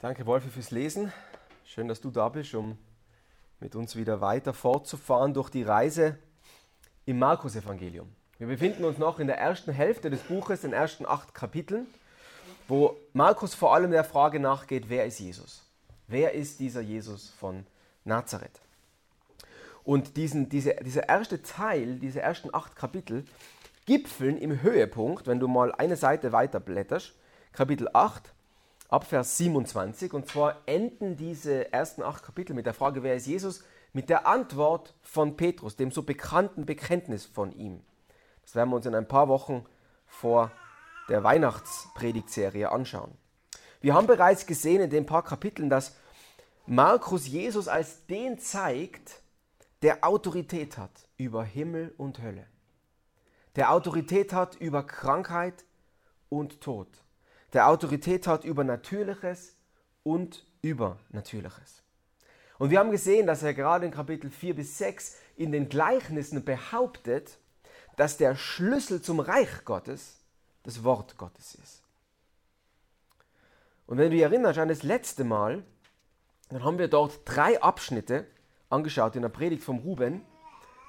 Danke, 0.00 0.26
Wolfi, 0.26 0.48
fürs 0.48 0.70
Lesen. 0.70 1.12
Schön, 1.64 1.88
dass 1.88 2.00
du 2.00 2.12
da 2.12 2.28
bist, 2.28 2.54
um 2.54 2.78
mit 3.58 3.74
uns 3.74 3.96
wieder 3.96 4.20
weiter 4.20 4.54
fortzufahren 4.54 5.34
durch 5.34 5.50
die 5.50 5.64
Reise 5.64 6.16
im 7.04 7.18
Markus-Evangelium. 7.18 8.08
Wir 8.38 8.46
befinden 8.46 8.84
uns 8.84 8.98
noch 8.98 9.18
in 9.18 9.26
der 9.26 9.38
ersten 9.38 9.72
Hälfte 9.72 10.08
des 10.08 10.20
Buches, 10.20 10.60
den 10.60 10.72
ersten 10.72 11.04
acht 11.04 11.34
Kapiteln, 11.34 11.88
wo 12.68 12.96
Markus 13.12 13.56
vor 13.56 13.74
allem 13.74 13.90
der 13.90 14.04
Frage 14.04 14.38
nachgeht, 14.38 14.84
wer 14.88 15.04
ist 15.04 15.18
Jesus? 15.18 15.64
Wer 16.06 16.32
ist 16.32 16.60
dieser 16.60 16.80
Jesus 16.80 17.30
von 17.30 17.66
Nazareth? 18.04 18.60
Und 19.82 20.16
diesen, 20.16 20.48
diese, 20.48 20.76
dieser 20.76 21.08
erste 21.08 21.42
Teil, 21.42 21.98
diese 21.98 22.20
ersten 22.20 22.54
acht 22.54 22.76
Kapitel, 22.76 23.24
gipfeln 23.84 24.38
im 24.38 24.62
Höhepunkt, 24.62 25.26
wenn 25.26 25.40
du 25.40 25.48
mal 25.48 25.72
eine 25.72 25.96
Seite 25.96 26.30
weiter 26.30 26.60
blätterst, 26.60 27.16
Kapitel 27.50 27.88
8, 27.92 28.32
ab 28.88 29.04
Vers 29.04 29.36
27. 29.36 30.12
Und 30.12 30.26
zwar 30.26 30.62
enden 30.66 31.16
diese 31.16 31.72
ersten 31.72 32.02
acht 32.02 32.24
Kapitel 32.24 32.54
mit 32.54 32.66
der 32.66 32.74
Frage, 32.74 33.02
wer 33.02 33.14
ist 33.14 33.26
Jesus, 33.26 33.62
mit 33.92 34.08
der 34.08 34.26
Antwort 34.26 34.94
von 35.02 35.36
Petrus, 35.36 35.76
dem 35.76 35.90
so 35.90 36.02
bekannten 36.02 36.66
Bekenntnis 36.66 37.26
von 37.26 37.52
ihm. 37.52 37.82
Das 38.42 38.54
werden 38.54 38.70
wir 38.70 38.76
uns 38.76 38.86
in 38.86 38.94
ein 38.94 39.08
paar 39.08 39.28
Wochen 39.28 39.64
vor 40.06 40.50
der 41.08 41.22
Weihnachtspredigtserie 41.22 42.70
anschauen. 42.70 43.12
Wir 43.80 43.94
haben 43.94 44.06
bereits 44.06 44.46
gesehen 44.46 44.82
in 44.82 44.90
den 44.90 45.06
paar 45.06 45.22
Kapiteln, 45.22 45.70
dass 45.70 45.96
Markus 46.66 47.26
Jesus 47.26 47.68
als 47.68 48.06
den 48.06 48.38
zeigt, 48.38 49.22
der 49.82 50.04
Autorität 50.04 50.76
hat 50.76 50.90
über 51.16 51.44
Himmel 51.44 51.94
und 51.96 52.20
Hölle. 52.20 52.46
Der 53.56 53.72
Autorität 53.72 54.32
hat 54.32 54.56
über 54.56 54.82
Krankheit 54.82 55.64
und 56.28 56.60
Tod 56.60 56.88
der 57.52 57.68
Autorität 57.68 58.26
hat 58.26 58.44
über 58.44 58.64
Natürliches 58.64 59.56
und 60.02 60.44
Übernatürliches. 60.62 61.82
Und 62.58 62.70
wir 62.70 62.78
haben 62.80 62.90
gesehen, 62.90 63.26
dass 63.26 63.42
er 63.42 63.54
gerade 63.54 63.86
in 63.86 63.92
Kapitel 63.92 64.30
4 64.30 64.56
bis 64.56 64.78
6 64.78 65.16
in 65.36 65.52
den 65.52 65.68
Gleichnissen 65.68 66.44
behauptet, 66.44 67.38
dass 67.96 68.16
der 68.16 68.34
Schlüssel 68.34 69.00
zum 69.00 69.20
Reich 69.20 69.64
Gottes 69.64 70.18
das 70.64 70.82
Wort 70.84 71.16
Gottes 71.16 71.54
ist. 71.54 71.82
Und 73.86 73.96
wenn 73.96 74.10
du 74.10 74.16
dich 74.16 74.22
erinnerst 74.22 74.58
an 74.58 74.68
das 74.68 74.82
letzte 74.82 75.24
Mal, 75.24 75.64
dann 76.50 76.64
haben 76.64 76.78
wir 76.78 76.88
dort 76.88 77.20
drei 77.24 77.60
Abschnitte 77.62 78.26
angeschaut 78.68 79.16
in 79.16 79.22
der 79.22 79.28
Predigt 79.28 79.62
vom 79.62 79.78
Ruben, 79.78 80.22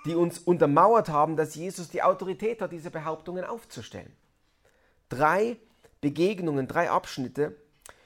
die 0.06 0.16
uns 0.16 0.40
untermauert 0.40 1.10
haben, 1.10 1.36
dass 1.36 1.56
Jesus 1.56 1.90
die 1.90 2.04
Autorität 2.04 2.62
hat, 2.62 2.72
diese 2.72 2.92
Behauptungen 2.92 3.46
aufzustellen. 3.46 4.12
Drei 5.08 5.58
Begegnungen, 6.02 6.68
drei 6.68 6.90
Abschnitte, 6.90 7.56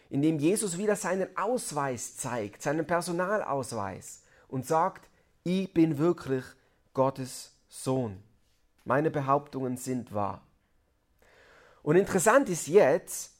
in 0.09 0.21
dem 0.21 0.39
Jesus 0.39 0.77
wieder 0.77 0.95
seinen 0.95 1.35
Ausweis 1.37 2.17
zeigt, 2.17 2.61
seinen 2.61 2.85
Personalausweis 2.85 4.23
und 4.47 4.65
sagt, 4.65 5.09
ich 5.43 5.73
bin 5.73 5.97
wirklich 5.97 6.43
Gottes 6.93 7.55
Sohn. 7.67 8.21
Meine 8.85 9.09
Behauptungen 9.09 9.77
sind 9.77 10.13
wahr. 10.13 10.41
Und 11.81 11.95
interessant 11.95 12.49
ist 12.49 12.67
jetzt, 12.67 13.31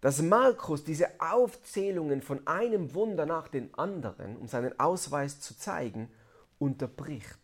dass 0.00 0.22
Markus 0.22 0.84
diese 0.84 1.08
Aufzählungen 1.20 2.22
von 2.22 2.46
einem 2.46 2.94
Wunder 2.94 3.26
nach 3.26 3.48
dem 3.48 3.70
anderen, 3.76 4.36
um 4.36 4.46
seinen 4.46 4.78
Ausweis 4.78 5.40
zu 5.40 5.56
zeigen, 5.56 6.10
unterbricht. 6.58 7.38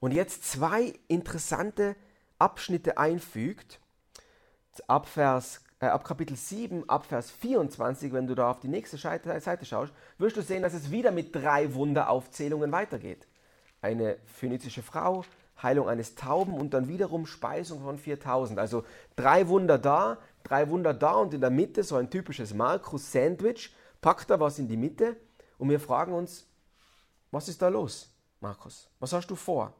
Und 0.00 0.12
jetzt 0.12 0.44
zwei 0.44 0.94
interessante 1.08 1.96
Abschnitte 2.38 2.98
einfügt, 2.98 3.80
ab, 4.88 5.06
Vers, 5.06 5.60
äh, 5.80 5.86
ab 5.86 6.04
Kapitel 6.04 6.36
7, 6.36 6.88
ab 6.88 7.04
Vers 7.04 7.30
24, 7.30 8.12
wenn 8.12 8.26
du 8.26 8.34
da 8.34 8.50
auf 8.50 8.60
die 8.60 8.68
nächste 8.68 8.96
Seite 8.96 9.64
schaust, 9.64 9.92
wirst 10.18 10.36
du 10.36 10.42
sehen, 10.42 10.62
dass 10.62 10.74
es 10.74 10.90
wieder 10.90 11.10
mit 11.10 11.34
drei 11.34 11.74
Wunderaufzählungen 11.74 12.72
weitergeht. 12.72 13.26
Eine 13.80 14.18
phönizische 14.24 14.82
Frau, 14.82 15.24
Heilung 15.62 15.88
eines 15.88 16.14
Tauben 16.14 16.54
und 16.54 16.74
dann 16.74 16.88
wiederum 16.88 17.26
Speisung 17.26 17.82
von 17.82 17.98
4000. 17.98 18.58
Also 18.58 18.84
drei 19.16 19.48
Wunder 19.48 19.78
da, 19.78 20.18
drei 20.42 20.68
Wunder 20.68 20.94
da 20.94 21.14
und 21.14 21.34
in 21.34 21.40
der 21.40 21.50
Mitte 21.50 21.84
so 21.84 21.96
ein 21.96 22.10
typisches 22.10 22.54
Markus-Sandwich. 22.54 23.74
Packt 24.00 24.30
da 24.30 24.40
was 24.40 24.58
in 24.58 24.68
die 24.68 24.76
Mitte 24.76 25.16
und 25.58 25.68
wir 25.68 25.78
fragen 25.78 26.12
uns, 26.12 26.48
was 27.30 27.48
ist 27.48 27.62
da 27.62 27.68
los, 27.68 28.12
Markus? 28.40 28.90
Was 28.98 29.12
hast 29.12 29.28
du 29.28 29.36
vor? 29.36 29.74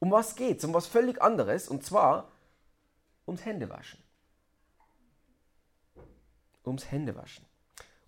Um 0.00 0.10
was 0.10 0.34
geht's? 0.34 0.64
Um 0.64 0.74
was 0.74 0.86
völlig 0.86 1.22
anderes 1.22 1.68
und 1.68 1.84
zwar 1.84 2.32
ums 3.26 3.44
Händewaschen 3.44 4.02
ums 6.66 6.90
Händewaschen. 6.90 7.44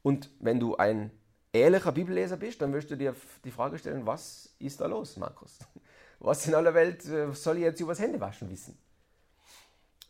Und 0.03 0.31
wenn 0.41 0.61
du 0.61 0.77
ein 0.77 1.11
ehrlicher 1.53 1.93
Bibelleser 1.93 2.37
bist, 2.37 2.61
dann 2.61 2.73
wirst 2.73 2.91
du 2.91 2.97
dir 2.97 3.15
die 3.45 3.51
Frage 3.51 3.79
stellen, 3.79 4.07
was 4.07 4.55
ist 4.59 4.81
da 4.81 4.87
los, 4.87 5.17
Markus? 5.17 5.59
Was 6.21 6.47
in 6.47 6.55
aller 6.55 6.73
Welt 6.73 7.05
äh, 7.05 7.33
soll 7.33 7.59
ich 7.59 7.65
jetzt 7.65 7.81
über 7.81 7.93
das 7.93 8.01
Händewaschen 8.01 8.49
wissen? 8.49 8.79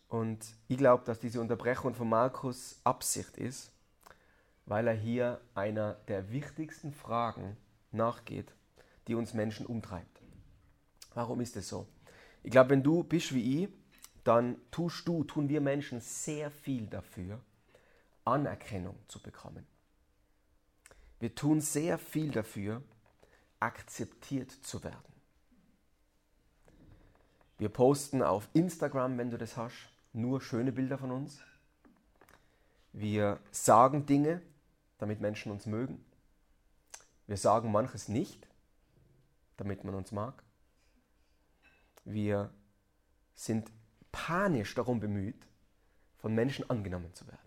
Und 0.07 0.47
ich 0.69 0.79
glaube, 0.79 1.03
dass 1.05 1.19
diese 1.19 1.41
Unterbrechung 1.41 1.93
von 1.93 2.09
Markus 2.09 2.79
Absicht 2.85 3.37
ist, 3.37 3.73
weil 4.67 4.87
er 4.87 4.95
hier 4.95 5.41
einer 5.55 5.95
der 6.07 6.31
wichtigsten 6.31 6.93
Fragen 6.93 7.57
nachgeht, 7.91 8.55
die 9.09 9.17
uns 9.17 9.35
Menschen 9.35 9.67
umtreibt. 9.67 10.21
Warum 11.15 11.41
ist 11.41 11.57
es 11.57 11.69
so? 11.69 11.89
Ich 12.45 12.51
glaube, 12.51 12.71
wenn 12.71 12.83
du 12.83 13.03
bist 13.03 13.35
wie 13.35 13.65
ich, 13.65 13.69
dann 14.23 14.57
tust 14.71 15.09
du, 15.09 15.25
tun 15.25 15.49
wir 15.49 15.61
Menschen 15.61 16.01
sehr 16.01 16.51
viel 16.51 16.87
dafür, 16.87 17.41
Anerkennung 18.25 18.99
zu 19.09 19.21
bekommen. 19.21 19.67
Wir 21.21 21.35
tun 21.35 21.61
sehr 21.61 21.99
viel 21.99 22.31
dafür, 22.31 22.83
akzeptiert 23.61 24.51
zu 24.51 24.83
werden. 24.85 25.15
Wir 27.59 27.69
posten 27.69 28.23
auf 28.23 28.49
Instagram, 28.53 29.17
wenn 29.17 29.31
du 29.31 29.39
das 29.39 29.57
hast, 29.57 29.89
nur 30.13 30.41
schöne 30.41 30.73
Bilder 30.73 30.99
von 30.99 31.11
uns. 31.11 31.41
Wir 32.93 33.41
sagen 33.51 34.07
Dinge, 34.07 34.43
damit 34.99 35.21
Menschen 35.21 35.51
uns 35.51 35.67
mögen. 35.67 36.05
Wir 37.27 37.37
sagen 37.37 37.73
manches 37.73 38.09
nicht, 38.09 38.47
damit 39.57 39.85
man 39.85 39.95
uns 39.95 40.13
mag. 40.13 40.43
Wir 42.05 42.51
sind 43.35 43.71
panisch 44.13 44.75
darum 44.75 45.01
bemüht, 45.01 45.47
von 46.19 46.35
Menschen 46.35 46.69
angenommen 46.71 47.13
zu 47.15 47.27
werden. 47.27 47.44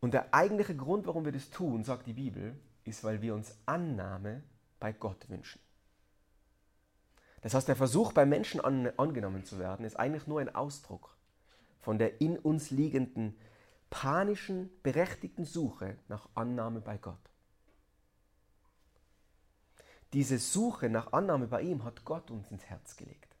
Und 0.00 0.14
der 0.14 0.32
eigentliche 0.32 0.76
Grund, 0.76 1.06
warum 1.06 1.24
wir 1.24 1.32
das 1.32 1.50
tun, 1.50 1.84
sagt 1.84 2.06
die 2.06 2.12
Bibel, 2.12 2.58
ist, 2.84 3.04
weil 3.04 3.20
wir 3.20 3.34
uns 3.34 3.56
Annahme 3.66 4.42
bei 4.78 4.92
Gott 4.92 5.28
wünschen. 5.28 5.60
Das 7.42 7.54
heißt, 7.54 7.68
der 7.68 7.76
Versuch, 7.76 8.12
bei 8.12 8.26
Menschen 8.26 8.60
an, 8.60 8.90
angenommen 8.96 9.44
zu 9.44 9.58
werden, 9.58 9.84
ist 9.84 9.98
eigentlich 9.98 10.26
nur 10.26 10.40
ein 10.40 10.54
Ausdruck 10.54 11.16
von 11.80 11.98
der 11.98 12.20
in 12.20 12.38
uns 12.38 12.70
liegenden 12.70 13.38
panischen, 13.90 14.70
berechtigten 14.82 15.44
Suche 15.44 15.96
nach 16.08 16.28
Annahme 16.34 16.80
bei 16.80 16.98
Gott. 16.98 17.16
Diese 20.12 20.38
Suche 20.38 20.88
nach 20.88 21.12
Annahme 21.12 21.46
bei 21.46 21.62
ihm 21.62 21.84
hat 21.84 22.04
Gott 22.04 22.30
uns 22.30 22.50
ins 22.50 22.64
Herz 22.66 22.96
gelegt. 22.96 23.36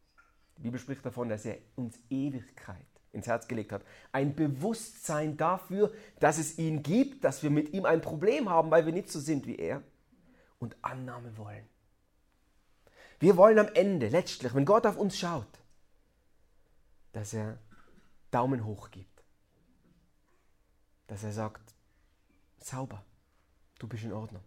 Die 0.56 0.62
Bibel 0.62 0.78
spricht 0.78 1.04
davon, 1.04 1.28
dass 1.28 1.44
er 1.44 1.58
uns 1.76 1.98
Ewigkeit 2.10 2.86
ins 3.12 3.26
Herz 3.26 3.48
gelegt 3.48 3.72
hat. 3.72 3.82
Ein 4.12 4.34
Bewusstsein 4.34 5.36
dafür, 5.36 5.92
dass 6.20 6.38
es 6.38 6.58
ihn 6.58 6.82
gibt, 6.82 7.24
dass 7.24 7.42
wir 7.42 7.50
mit 7.50 7.72
ihm 7.72 7.84
ein 7.84 8.00
Problem 8.00 8.48
haben, 8.48 8.70
weil 8.70 8.86
wir 8.86 8.92
nicht 8.92 9.10
so 9.10 9.20
sind 9.20 9.46
wie 9.46 9.56
er. 9.56 9.82
Und 10.58 10.76
Annahme 10.82 11.36
wollen. 11.36 11.68
Wir 13.20 13.36
wollen 13.36 13.58
am 13.58 13.68
Ende, 13.74 14.08
letztlich, 14.08 14.54
wenn 14.54 14.64
Gott 14.64 14.86
auf 14.86 14.96
uns 14.96 15.16
schaut, 15.18 15.46
dass 17.12 17.32
er 17.32 17.58
Daumen 18.30 18.64
hoch 18.64 18.90
gibt. 18.90 19.22
Dass 21.06 21.24
er 21.24 21.32
sagt, 21.32 21.74
sauber, 22.58 23.04
du 23.78 23.88
bist 23.88 24.04
in 24.04 24.12
Ordnung. 24.12 24.42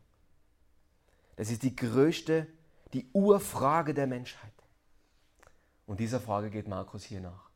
Das 1.35 1.49
ist 1.49 1.63
die 1.63 1.75
größte, 1.75 2.47
die 2.93 3.09
Urfrage 3.13 3.93
der 3.93 4.07
Menschheit. 4.07 4.51
Und 5.85 5.99
dieser 5.99 6.19
Frage 6.19 6.49
geht 6.49 6.67
Markus 6.67 7.03
hier 7.03 7.21
nach. 7.21 7.50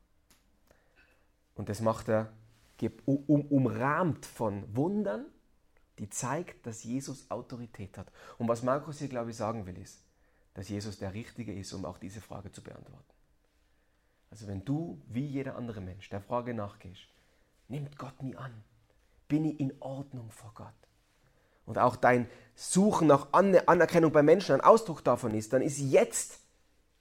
Und 1.56 1.70
das 1.70 1.82
macht 1.82 2.10
er 2.10 2.32
um, 3.06 3.42
umrahmt 3.48 4.26
von 4.26 4.64
Wundern, 4.76 5.26
die 5.98 6.10
zeigt, 6.10 6.66
dass 6.68 6.84
Jesus 6.84 7.32
Autorität 7.32 7.98
hat. 7.98 8.12
Und 8.38 8.48
was 8.48 8.64
Markus 8.64 9.00
hier, 9.00 9.08
glaube 9.08 9.32
ich, 9.32 9.38
sagen 9.38 9.66
will, 9.66 9.78
ist, 9.78 10.04
dass 10.54 10.70
Jesus 10.70 11.00
der 11.00 11.14
Richtige 11.14 11.54
ist, 11.54 11.74
um 11.74 11.86
auch 11.86 11.98
diese 11.98 12.22
Frage 12.22 12.52
zu 12.52 12.62
beantworten. 12.62 13.14
Also 14.30 14.48
wenn 14.48 14.66
du, 14.66 15.02
wie 15.08 15.26
jeder 15.26 15.56
andere 15.56 15.80
Mensch, 15.80 16.10
der 16.10 16.22
Frage 16.22 16.54
nachgehst, 16.54 17.08
nimmt 17.70 17.98
Gott 17.98 18.22
nie 18.22 18.36
an? 18.36 18.64
Bin 19.28 19.46
ich 19.46 19.60
in 19.60 19.74
Ordnung 19.82 20.30
vor 20.32 20.52
Gott? 20.54 20.74
Und 21.66 21.78
auch 21.78 21.96
dein 21.96 22.30
Suchen 22.54 23.08
nach 23.08 23.32
Anerkennung 23.32 24.12
bei 24.12 24.22
Menschen 24.22 24.54
ein 24.54 24.62
Ausdruck 24.62 25.04
davon 25.04 25.34
ist, 25.34 25.54
dann 25.54 25.62
ist 25.62 25.80
jetzt 25.80 26.40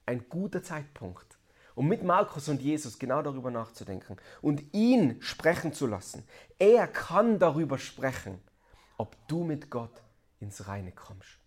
ein 0.07 0.29
guter 0.29 0.63
Zeitpunkt, 0.63 1.34
um 1.75 1.89
mit 1.89 2.03
Markus 2.03 2.49
und 2.49 2.63
Jesus 2.63 2.99
genau 2.99 3.23
darüber 3.23 3.51
nachzudenken 3.51 4.17
und 4.43 4.63
ihn 4.73 5.21
sprechen 5.21 5.73
zu 5.73 5.87
lassen. 5.87 6.25
Er 6.59 6.87
kann 6.87 7.39
darüber 7.39 7.79
sprechen, 7.79 8.41
ob 8.97 9.17
du 9.29 9.45
mit 9.45 9.71
Gott 9.71 10.03
ins 10.41 10.67
Reine 10.69 10.93
kommst. 10.93 11.39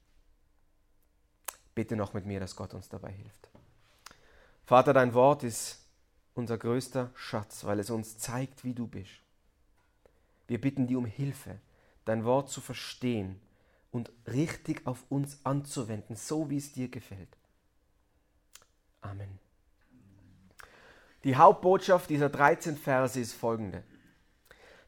Bitte 1.76 1.96
noch 1.96 2.14
mit 2.14 2.26
mir, 2.26 2.40
dass 2.40 2.56
Gott 2.56 2.74
uns 2.74 2.90
dabei 2.90 3.12
hilft. 3.12 3.50
Vater, 4.66 4.94
dein 4.94 5.14
Wort 5.14 5.44
ist 5.44 5.86
unser 6.34 6.58
größter 6.58 7.12
Schatz, 7.16 7.64
weil 7.66 7.80
es 7.80 7.90
uns 7.90 8.18
zeigt, 8.18 8.64
wie 8.64 8.74
du 8.74 8.88
bist. 8.88 9.22
Wir 10.48 10.60
bitten 10.60 10.88
dich 10.88 10.98
um 10.98 11.06
Hilfe, 11.06 11.60
dein 12.06 12.26
Wort 12.26 12.50
zu 12.50 12.62
verstehen 12.62 13.40
und 13.92 14.12
richtig 14.28 14.86
auf 14.86 15.04
uns 15.10 15.40
anzuwenden, 15.44 16.16
so 16.16 16.50
wie 16.50 16.58
es 16.58 16.74
dir 16.74 16.90
gefällt. 16.90 17.38
Amen. 19.02 19.40
Die 21.28 21.36
Hauptbotschaft 21.36 22.10
dieser 22.10 22.30
13 22.30 22.78
Verse 22.78 23.20
ist 23.20 23.34
folgende. 23.34 23.84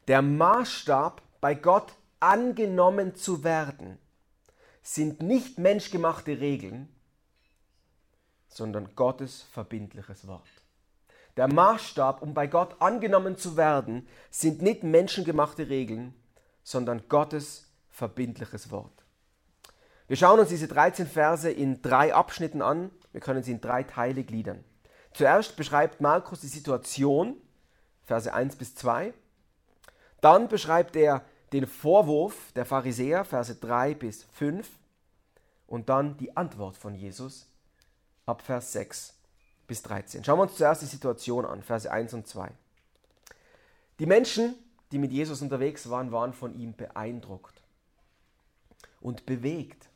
Der 0.08 0.22
Maßstab, 0.22 1.20
bei 1.42 1.54
Gott 1.54 1.92
angenommen 2.18 3.14
zu 3.14 3.44
werden, 3.44 3.98
sind 4.80 5.20
nicht 5.20 5.58
menschgemachte 5.58 6.40
Regeln, 6.40 6.88
sondern 8.48 8.88
Gottes 8.96 9.42
verbindliches 9.52 10.26
Wort. 10.26 10.48
Der 11.36 11.46
Maßstab, 11.46 12.22
um 12.22 12.32
bei 12.32 12.46
Gott 12.46 12.80
angenommen 12.80 13.36
zu 13.36 13.58
werden, 13.58 14.08
sind 14.30 14.62
nicht 14.62 14.82
menschengemachte 14.82 15.68
Regeln, 15.68 16.14
sondern 16.62 17.06
Gottes 17.10 17.70
verbindliches 17.90 18.70
Wort. 18.70 19.04
Wir 20.08 20.16
schauen 20.16 20.40
uns 20.40 20.48
diese 20.48 20.68
13 20.68 21.06
Verse 21.06 21.50
in 21.50 21.82
drei 21.82 22.14
Abschnitten 22.14 22.62
an. 22.62 22.90
Wir 23.12 23.20
können 23.20 23.42
sie 23.42 23.52
in 23.52 23.60
drei 23.60 23.82
Teile 23.82 24.24
gliedern. 24.24 24.64
Zuerst 25.12 25.56
beschreibt 25.56 26.00
Markus 26.00 26.40
die 26.40 26.48
Situation, 26.48 27.36
Verse 28.04 28.32
1 28.32 28.56
bis 28.56 28.74
2. 28.74 29.12
Dann 30.20 30.48
beschreibt 30.48 30.96
er 30.96 31.24
den 31.52 31.66
Vorwurf 31.66 32.52
der 32.52 32.64
Pharisäer, 32.64 33.24
Verse 33.24 33.54
3 33.54 33.94
bis 33.94 34.24
5. 34.24 34.68
Und 35.66 35.88
dann 35.88 36.16
die 36.16 36.36
Antwort 36.36 36.76
von 36.76 36.94
Jesus 36.94 37.46
ab 38.26 38.42
Vers 38.42 38.72
6 38.72 39.14
bis 39.66 39.82
13. 39.82 40.24
Schauen 40.24 40.38
wir 40.38 40.42
uns 40.42 40.56
zuerst 40.56 40.82
die 40.82 40.86
Situation 40.86 41.44
an, 41.44 41.62
Verse 41.62 41.90
1 41.90 42.14
und 42.14 42.26
2. 42.26 42.50
Die 44.00 44.06
Menschen, 44.06 44.54
die 44.90 44.98
mit 44.98 45.12
Jesus 45.12 45.42
unterwegs 45.42 45.88
waren, 45.90 46.10
waren 46.10 46.32
von 46.32 46.58
ihm 46.58 46.74
beeindruckt 46.74 47.62
und 49.00 49.26
bewegt 49.26 49.88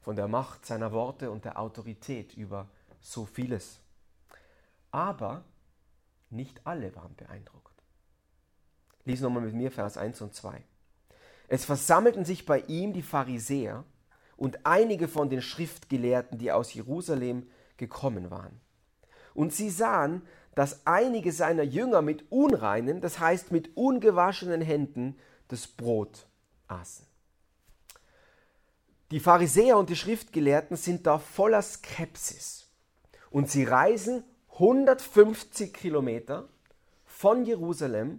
von 0.00 0.16
der 0.16 0.28
Macht 0.28 0.66
seiner 0.66 0.92
Worte 0.92 1.30
und 1.30 1.44
der 1.44 1.58
Autorität 1.58 2.34
über 2.34 2.68
so 3.00 3.24
vieles. 3.24 3.78
Aber 4.90 5.44
nicht 6.30 6.66
alle 6.66 6.94
waren 6.96 7.14
beeindruckt. 7.14 7.82
Lies 9.04 9.20
nochmal 9.20 9.42
mit 9.42 9.54
mir 9.54 9.70
Vers 9.70 9.96
1 9.96 10.20
und 10.20 10.34
2. 10.34 10.62
Es 11.48 11.64
versammelten 11.64 12.24
sich 12.24 12.44
bei 12.44 12.60
ihm 12.60 12.92
die 12.92 13.02
Pharisäer 13.02 13.84
und 14.36 14.66
einige 14.66 15.08
von 15.08 15.30
den 15.30 15.40
Schriftgelehrten, 15.40 16.38
die 16.38 16.52
aus 16.52 16.74
Jerusalem 16.74 17.48
gekommen 17.78 18.30
waren. 18.30 18.60
Und 19.34 19.54
sie 19.54 19.70
sahen, 19.70 20.22
dass 20.54 20.86
einige 20.86 21.32
seiner 21.32 21.62
Jünger 21.62 22.02
mit 22.02 22.30
unreinen, 22.30 23.00
das 23.00 23.18
heißt 23.18 23.52
mit 23.52 23.76
ungewaschenen 23.76 24.60
Händen, 24.60 25.16
das 25.48 25.66
Brot 25.66 26.26
aßen. 26.66 27.06
Die 29.10 29.20
Pharisäer 29.20 29.78
und 29.78 29.88
die 29.88 29.96
Schriftgelehrten 29.96 30.76
sind 30.76 31.06
da 31.06 31.18
voller 31.18 31.62
Skepsis 31.62 32.68
und 33.30 33.50
sie 33.50 33.64
reisen 33.64 34.22
150 34.58 35.72
Kilometer 35.72 36.48
von 37.04 37.44
Jerusalem, 37.44 38.18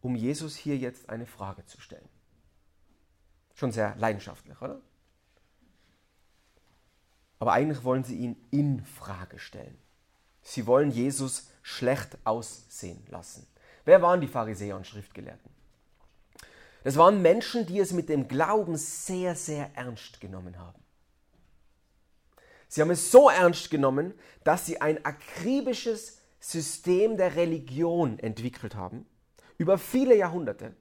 um 0.00 0.16
Jesus 0.16 0.56
hier 0.56 0.76
jetzt 0.76 1.08
eine 1.08 1.26
Frage 1.26 1.64
zu 1.64 1.80
stellen. 1.80 2.08
Schon 3.54 3.70
sehr 3.70 3.94
leidenschaftlich, 3.96 4.60
oder? 4.60 4.80
Aber 7.38 7.52
eigentlich 7.52 7.84
wollen 7.84 8.02
sie 8.02 8.16
ihn 8.16 8.36
in 8.50 8.84
Frage 8.84 9.38
stellen. 9.38 9.78
Sie 10.42 10.66
wollen 10.66 10.90
Jesus 10.90 11.50
schlecht 11.62 12.18
aussehen 12.24 13.04
lassen. 13.08 13.46
Wer 13.84 14.02
waren 14.02 14.20
die 14.20 14.26
Pharisäer 14.26 14.76
und 14.76 14.88
Schriftgelehrten? 14.88 15.52
Das 16.82 16.96
waren 16.96 17.22
Menschen, 17.22 17.64
die 17.66 17.78
es 17.78 17.92
mit 17.92 18.08
dem 18.08 18.26
Glauben 18.26 18.76
sehr, 18.76 19.36
sehr 19.36 19.70
ernst 19.76 20.20
genommen 20.20 20.58
haben. 20.58 20.77
Sie 22.68 22.82
haben 22.82 22.90
es 22.90 23.10
so 23.10 23.30
ernst 23.30 23.70
genommen, 23.70 24.14
dass 24.44 24.66
sie 24.66 24.80
ein 24.80 25.04
akribisches 25.04 26.20
System 26.38 27.16
der 27.16 27.34
Religion 27.34 28.18
entwickelt 28.18 28.74
haben, 28.74 29.06
über 29.56 29.78
viele 29.78 30.16
Jahrhunderte, 30.16 30.76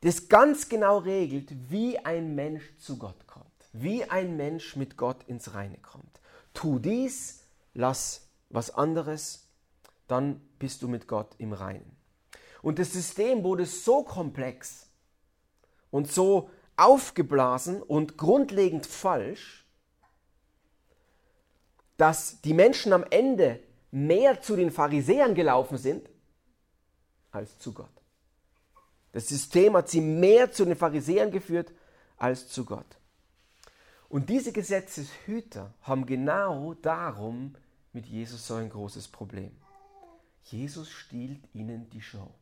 das 0.00 0.28
ganz 0.28 0.68
genau 0.68 0.98
regelt, 0.98 1.70
wie 1.70 1.98
ein 1.98 2.34
Mensch 2.34 2.76
zu 2.78 2.98
Gott 2.98 3.26
kommt, 3.26 3.46
wie 3.72 4.04
ein 4.04 4.36
Mensch 4.36 4.74
mit 4.76 4.96
Gott 4.96 5.22
ins 5.24 5.54
Reine 5.54 5.78
kommt. 5.78 6.20
Tu 6.54 6.78
dies, 6.78 7.44
lass 7.74 8.28
was 8.50 8.74
anderes, 8.74 9.48
dann 10.08 10.40
bist 10.58 10.82
du 10.82 10.88
mit 10.88 11.06
Gott 11.06 11.34
im 11.38 11.52
Reinen. 11.52 11.96
Und 12.62 12.78
das 12.78 12.92
System 12.92 13.44
wurde 13.44 13.66
so 13.66 14.02
komplex 14.02 14.88
und 15.90 16.10
so 16.10 16.50
aufgeblasen 16.76 17.82
und 17.82 18.18
grundlegend 18.18 18.86
falsch, 18.86 19.61
dass 22.02 22.40
die 22.40 22.52
Menschen 22.52 22.92
am 22.92 23.04
Ende 23.10 23.60
mehr 23.92 24.42
zu 24.42 24.56
den 24.56 24.72
Pharisäern 24.72 25.36
gelaufen 25.36 25.78
sind 25.78 26.10
als 27.30 27.56
zu 27.60 27.72
Gott. 27.72 27.94
Das 29.12 29.28
System 29.28 29.76
hat 29.76 29.88
sie 29.88 30.00
mehr 30.00 30.50
zu 30.50 30.64
den 30.64 30.74
Pharisäern 30.74 31.30
geführt 31.30 31.70
als 32.16 32.48
zu 32.48 32.64
Gott. 32.64 32.98
Und 34.08 34.30
diese 34.30 34.50
Gesetzeshüter 34.50 35.72
haben 35.82 36.04
genau 36.04 36.74
darum 36.74 37.54
mit 37.92 38.06
Jesus 38.06 38.48
so 38.48 38.54
ein 38.54 38.68
großes 38.68 39.06
Problem. 39.06 39.52
Jesus 40.42 40.90
stiehlt 40.90 41.44
ihnen 41.54 41.88
die 41.90 42.02
Show. 42.02 42.34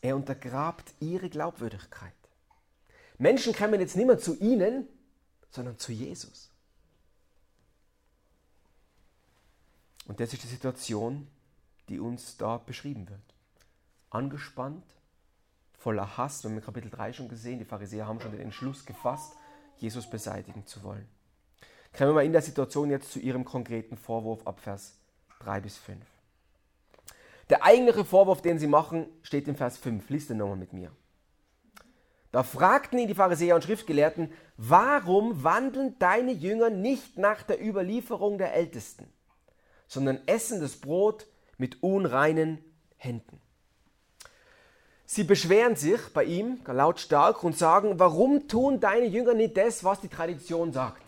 Er 0.00 0.14
untergrabt 0.14 0.94
ihre 1.00 1.28
Glaubwürdigkeit. 1.28 2.14
Menschen 3.18 3.52
kommen 3.52 3.80
jetzt 3.80 3.96
nicht 3.96 4.06
mehr 4.06 4.20
zu 4.20 4.36
ihnen, 4.38 4.86
sondern 5.50 5.76
zu 5.76 5.90
Jesus. 5.90 6.53
Und 10.06 10.20
das 10.20 10.32
ist 10.32 10.42
die 10.42 10.48
Situation, 10.48 11.26
die 11.88 11.98
uns 11.98 12.36
da 12.36 12.58
beschrieben 12.58 13.08
wird. 13.08 13.20
Angespannt, 14.10 14.84
voller 15.78 16.16
Hass, 16.16 16.42
wir 16.42 16.50
haben 16.50 16.58
in 16.58 16.64
Kapitel 16.64 16.90
3 16.90 17.12
schon 17.12 17.28
gesehen, 17.28 17.58
die 17.58 17.64
Pharisäer 17.64 18.06
haben 18.06 18.20
schon 18.20 18.32
den 18.32 18.40
Entschluss 18.40 18.86
gefasst, 18.86 19.34
Jesus 19.78 20.08
beseitigen 20.08 20.66
zu 20.66 20.82
wollen. 20.82 21.08
Kommen 21.96 22.10
wir 22.10 22.14
mal 22.14 22.24
in 22.24 22.32
der 22.32 22.42
Situation 22.42 22.90
jetzt 22.90 23.12
zu 23.12 23.18
ihrem 23.18 23.44
konkreten 23.44 23.96
Vorwurf 23.96 24.46
ab 24.46 24.60
Vers 24.60 24.96
3 25.40 25.60
bis 25.60 25.76
5. 25.78 26.04
Der 27.50 27.62
eigentliche 27.62 28.04
Vorwurf, 28.04 28.42
den 28.42 28.58
sie 28.58 28.66
machen, 28.66 29.06
steht 29.22 29.46
in 29.48 29.56
Vers 29.56 29.76
5. 29.78 30.08
Lies 30.08 30.26
den 30.26 30.38
nochmal 30.38 30.56
mit 30.56 30.72
mir. 30.72 30.90
Da 32.32 32.42
fragten 32.42 32.98
ihn 32.98 33.06
die 33.06 33.14
Pharisäer 33.14 33.54
und 33.54 33.62
Schriftgelehrten, 33.62 34.32
warum 34.56 35.44
wandeln 35.44 35.96
deine 36.00 36.32
Jünger 36.32 36.68
nicht 36.68 37.16
nach 37.16 37.44
der 37.44 37.64
Überlieferung 37.64 38.38
der 38.38 38.54
Ältesten? 38.54 39.12
Sondern 39.86 40.20
essen 40.26 40.60
das 40.60 40.76
Brot 40.76 41.26
mit 41.58 41.82
unreinen 41.82 42.58
Händen. 42.96 43.40
Sie 45.06 45.24
beschweren 45.24 45.76
sich 45.76 46.00
bei 46.12 46.24
ihm 46.24 46.60
lautstark 46.66 47.44
und 47.44 47.56
sagen, 47.56 47.98
warum 47.98 48.48
tun 48.48 48.80
deine 48.80 49.06
Jünger 49.06 49.34
nicht 49.34 49.56
das, 49.56 49.84
was 49.84 50.00
die 50.00 50.08
Tradition 50.08 50.72
sagt? 50.72 51.02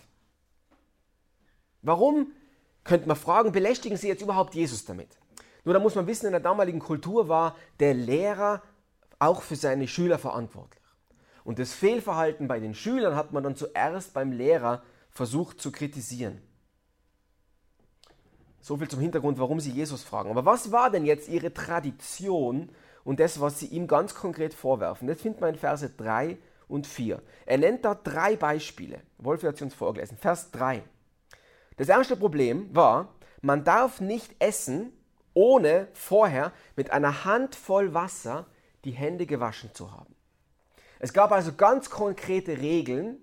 Warum, 1.82 2.32
könnte 2.84 3.08
man 3.08 3.16
fragen, 3.16 3.52
belästigen 3.52 3.96
sie 3.96 4.08
jetzt 4.08 4.22
überhaupt 4.22 4.54
Jesus 4.54 4.84
damit? 4.84 5.08
Nur 5.64 5.74
da 5.74 5.80
muss 5.80 5.94
man 5.94 6.06
wissen, 6.06 6.26
in 6.26 6.32
der 6.32 6.40
damaligen 6.40 6.78
Kultur 6.78 7.28
war 7.28 7.56
der 7.80 7.94
Lehrer 7.94 8.62
auch 9.18 9.42
für 9.42 9.56
seine 9.56 9.88
Schüler 9.88 10.18
verantwortlich. 10.18 10.82
Und 11.42 11.58
das 11.58 11.72
Fehlverhalten 11.72 12.48
bei 12.48 12.60
den 12.60 12.74
Schülern 12.74 13.16
hat 13.16 13.32
man 13.32 13.42
dann 13.42 13.56
zuerst 13.56 14.12
beim 14.12 14.32
Lehrer 14.32 14.82
versucht 15.10 15.60
zu 15.60 15.72
kritisieren. 15.72 16.40
So 18.66 18.76
viel 18.76 18.88
zum 18.88 18.98
Hintergrund, 18.98 19.38
warum 19.38 19.60
sie 19.60 19.70
Jesus 19.70 20.02
fragen. 20.02 20.28
Aber 20.28 20.44
was 20.44 20.72
war 20.72 20.90
denn 20.90 21.04
jetzt 21.04 21.28
ihre 21.28 21.54
Tradition 21.54 22.68
und 23.04 23.20
das, 23.20 23.40
was 23.40 23.60
sie 23.60 23.66
ihm 23.66 23.86
ganz 23.86 24.12
konkret 24.12 24.54
vorwerfen? 24.54 25.06
Das 25.06 25.20
findet 25.20 25.40
man 25.40 25.50
in 25.50 25.60
Verse 25.60 25.88
3 25.88 26.36
und 26.66 26.84
4. 26.84 27.22
Er 27.44 27.58
nennt 27.58 27.84
da 27.84 27.94
drei 27.94 28.34
Beispiele. 28.34 29.02
Wolf 29.18 29.44
hat 29.44 29.56
sie 29.56 29.62
uns 29.62 29.74
vorgelesen. 29.74 30.16
Vers 30.16 30.50
3. 30.50 30.82
Das 31.76 31.88
erste 31.88 32.16
Problem 32.16 32.74
war, 32.74 33.14
man 33.40 33.62
darf 33.62 34.00
nicht 34.00 34.34
essen, 34.40 34.92
ohne 35.32 35.86
vorher 35.92 36.50
mit 36.74 36.90
einer 36.90 37.24
Handvoll 37.24 37.94
Wasser 37.94 38.46
die 38.84 38.90
Hände 38.90 39.26
gewaschen 39.26 39.70
zu 39.74 39.92
haben. 39.92 40.12
Es 40.98 41.12
gab 41.12 41.30
also 41.30 41.52
ganz 41.52 41.88
konkrete 41.88 42.58
Regeln, 42.58 43.18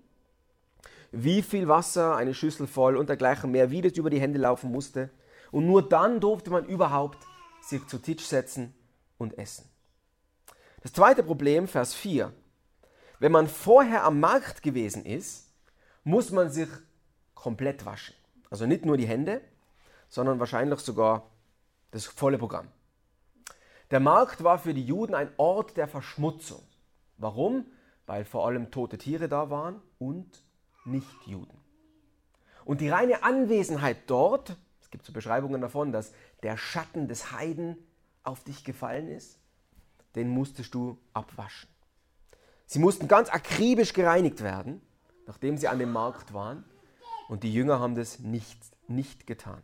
wie 1.12 1.42
viel 1.42 1.68
Wasser, 1.68 2.16
eine 2.16 2.32
Schüssel 2.32 2.66
voll 2.66 2.96
und 2.96 3.10
dergleichen 3.10 3.50
mehr, 3.50 3.70
wie 3.70 3.82
das 3.82 3.92
über 3.92 4.08
die 4.08 4.22
Hände 4.22 4.38
laufen 4.38 4.72
musste. 4.72 5.10
Und 5.54 5.66
nur 5.66 5.88
dann 5.88 6.18
durfte 6.18 6.50
man 6.50 6.64
überhaupt 6.64 7.24
sich 7.60 7.86
zu 7.86 7.98
Tisch 7.98 8.26
setzen 8.26 8.74
und 9.18 9.38
essen. 9.38 9.70
Das 10.82 10.92
zweite 10.92 11.22
Problem, 11.22 11.68
Vers 11.68 11.94
4. 11.94 12.32
Wenn 13.20 13.30
man 13.30 13.46
vorher 13.46 14.02
am 14.02 14.18
Markt 14.18 14.64
gewesen 14.64 15.06
ist, 15.06 15.54
muss 16.02 16.32
man 16.32 16.50
sich 16.50 16.66
komplett 17.34 17.86
waschen. 17.86 18.16
Also 18.50 18.66
nicht 18.66 18.84
nur 18.84 18.96
die 18.96 19.06
Hände, 19.06 19.42
sondern 20.08 20.40
wahrscheinlich 20.40 20.80
sogar 20.80 21.30
das 21.92 22.04
volle 22.04 22.38
Programm. 22.38 22.66
Der 23.92 24.00
Markt 24.00 24.42
war 24.42 24.58
für 24.58 24.74
die 24.74 24.84
Juden 24.84 25.14
ein 25.14 25.30
Ort 25.36 25.76
der 25.76 25.86
Verschmutzung. 25.86 26.64
Warum? 27.16 27.64
Weil 28.06 28.24
vor 28.24 28.44
allem 28.44 28.72
tote 28.72 28.98
Tiere 28.98 29.28
da 29.28 29.50
waren 29.50 29.80
und 30.00 30.42
Nichtjuden. 30.84 31.60
Und 32.64 32.80
die 32.80 32.88
reine 32.88 33.22
Anwesenheit 33.22 33.98
dort, 34.08 34.56
gibt 34.94 35.04
so 35.04 35.12
Beschreibungen 35.12 35.60
davon, 35.60 35.90
dass 35.90 36.12
der 36.44 36.56
Schatten 36.56 37.08
des 37.08 37.32
Heiden 37.32 37.76
auf 38.22 38.44
dich 38.44 38.62
gefallen 38.62 39.08
ist, 39.08 39.40
den 40.14 40.28
musstest 40.28 40.72
du 40.72 40.98
abwaschen. 41.12 41.68
Sie 42.66 42.78
mussten 42.78 43.08
ganz 43.08 43.28
akribisch 43.28 43.92
gereinigt 43.92 44.40
werden, 44.40 44.80
nachdem 45.26 45.58
sie 45.58 45.66
an 45.66 45.80
dem 45.80 45.90
Markt 45.90 46.32
waren. 46.32 46.64
Und 47.28 47.42
die 47.42 47.52
Jünger 47.52 47.80
haben 47.80 47.96
das 47.96 48.20
nicht, 48.20 48.56
nicht 48.86 49.26
getan. 49.26 49.62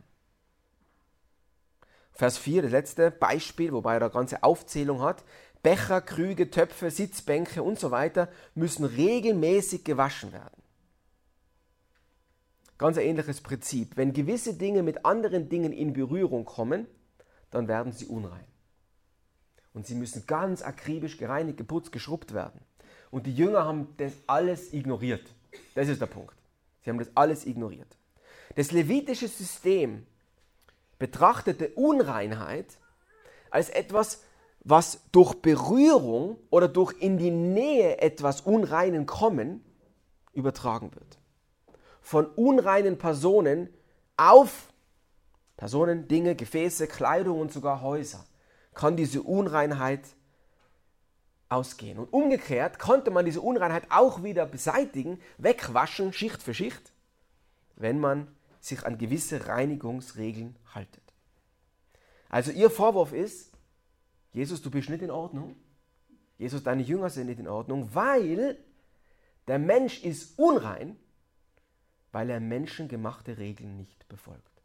Vers 2.11 2.37
4, 2.37 2.63
das 2.63 2.71
letzte 2.71 3.09
Beispiel, 3.09 3.71
wobei 3.71 3.93
er 3.93 4.01
eine 4.01 4.09
ganze 4.09 4.43
Aufzählung 4.43 5.01
hat. 5.01 5.23
Becher, 5.63 6.01
Krüge, 6.01 6.51
Töpfe, 6.51 6.91
Sitzbänke 6.91 7.63
und 7.63 7.79
so 7.79 7.89
weiter 7.89 8.27
müssen 8.53 8.83
regelmäßig 8.83 9.85
gewaschen 9.85 10.33
werden. 10.33 10.60
Ganz 12.81 12.97
ähnliches 12.97 13.41
Prinzip. 13.41 13.95
Wenn 13.95 14.11
gewisse 14.11 14.55
Dinge 14.55 14.81
mit 14.81 15.05
anderen 15.05 15.49
Dingen 15.49 15.71
in 15.71 15.93
Berührung 15.93 16.45
kommen, 16.45 16.87
dann 17.51 17.67
werden 17.67 17.91
sie 17.91 18.07
unrein. 18.07 18.43
Und 19.71 19.85
sie 19.85 19.93
müssen 19.93 20.25
ganz 20.25 20.63
akribisch 20.63 21.19
gereinigt, 21.19 21.59
geputzt, 21.59 21.91
geschrubbt 21.91 22.33
werden. 22.33 22.59
Und 23.11 23.27
die 23.27 23.35
Jünger 23.35 23.65
haben 23.65 23.89
das 23.97 24.13
alles 24.25 24.73
ignoriert. 24.73 25.21
Das 25.75 25.89
ist 25.89 26.01
der 26.01 26.07
Punkt. 26.07 26.33
Sie 26.83 26.89
haben 26.89 26.97
das 26.97 27.11
alles 27.13 27.45
ignoriert. 27.45 27.99
Das 28.55 28.71
levitische 28.71 29.27
System 29.27 30.07
betrachtete 30.97 31.69
Unreinheit 31.75 32.79
als 33.51 33.69
etwas, 33.69 34.23
was 34.61 35.01
durch 35.11 35.35
Berührung 35.35 36.39
oder 36.49 36.67
durch 36.67 36.99
in 36.99 37.19
die 37.19 37.29
Nähe 37.29 38.01
etwas 38.01 38.41
Unreinen 38.41 39.05
kommen 39.05 39.63
übertragen 40.33 40.91
wird. 40.95 41.20
Von 42.01 42.25
unreinen 42.25 42.97
Personen 42.97 43.69
auf 44.17 44.71
Personen, 45.57 46.07
Dinge, 46.07 46.35
Gefäße, 46.35 46.87
Kleidung 46.87 47.39
und 47.39 47.53
sogar 47.53 47.81
Häuser 47.81 48.25
kann 48.73 48.97
diese 48.97 49.21
Unreinheit 49.21 50.01
ausgehen. 51.49 51.99
Und 51.99 52.11
umgekehrt 52.13 52.79
konnte 52.79 53.11
man 53.11 53.25
diese 53.25 53.41
Unreinheit 53.41 53.83
auch 53.89 54.23
wieder 54.23 54.45
beseitigen, 54.45 55.19
wegwaschen, 55.37 56.13
Schicht 56.13 56.41
für 56.41 56.53
Schicht, 56.53 56.93
wenn 57.75 57.99
man 57.99 58.27
sich 58.59 58.85
an 58.85 58.97
gewisse 58.97 59.47
Reinigungsregeln 59.47 60.55
haltet. 60.73 61.03
Also 62.29 62.51
ihr 62.51 62.69
Vorwurf 62.69 63.11
ist, 63.11 63.51
Jesus, 64.33 64.61
du 64.61 64.71
bist 64.71 64.89
nicht 64.89 65.01
in 65.01 65.11
Ordnung. 65.11 65.55
Jesus, 66.37 66.63
deine 66.63 66.81
Jünger 66.81 67.09
sind 67.09 67.27
nicht 67.27 67.39
in 67.39 67.47
Ordnung, 67.47 67.93
weil 67.93 68.57
der 69.47 69.59
Mensch 69.59 70.03
ist 70.03 70.39
unrein, 70.39 70.97
weil 72.11 72.29
er 72.29 72.39
menschengemachte 72.39 73.37
Regeln 73.37 73.77
nicht 73.77 74.07
befolgt. 74.07 74.61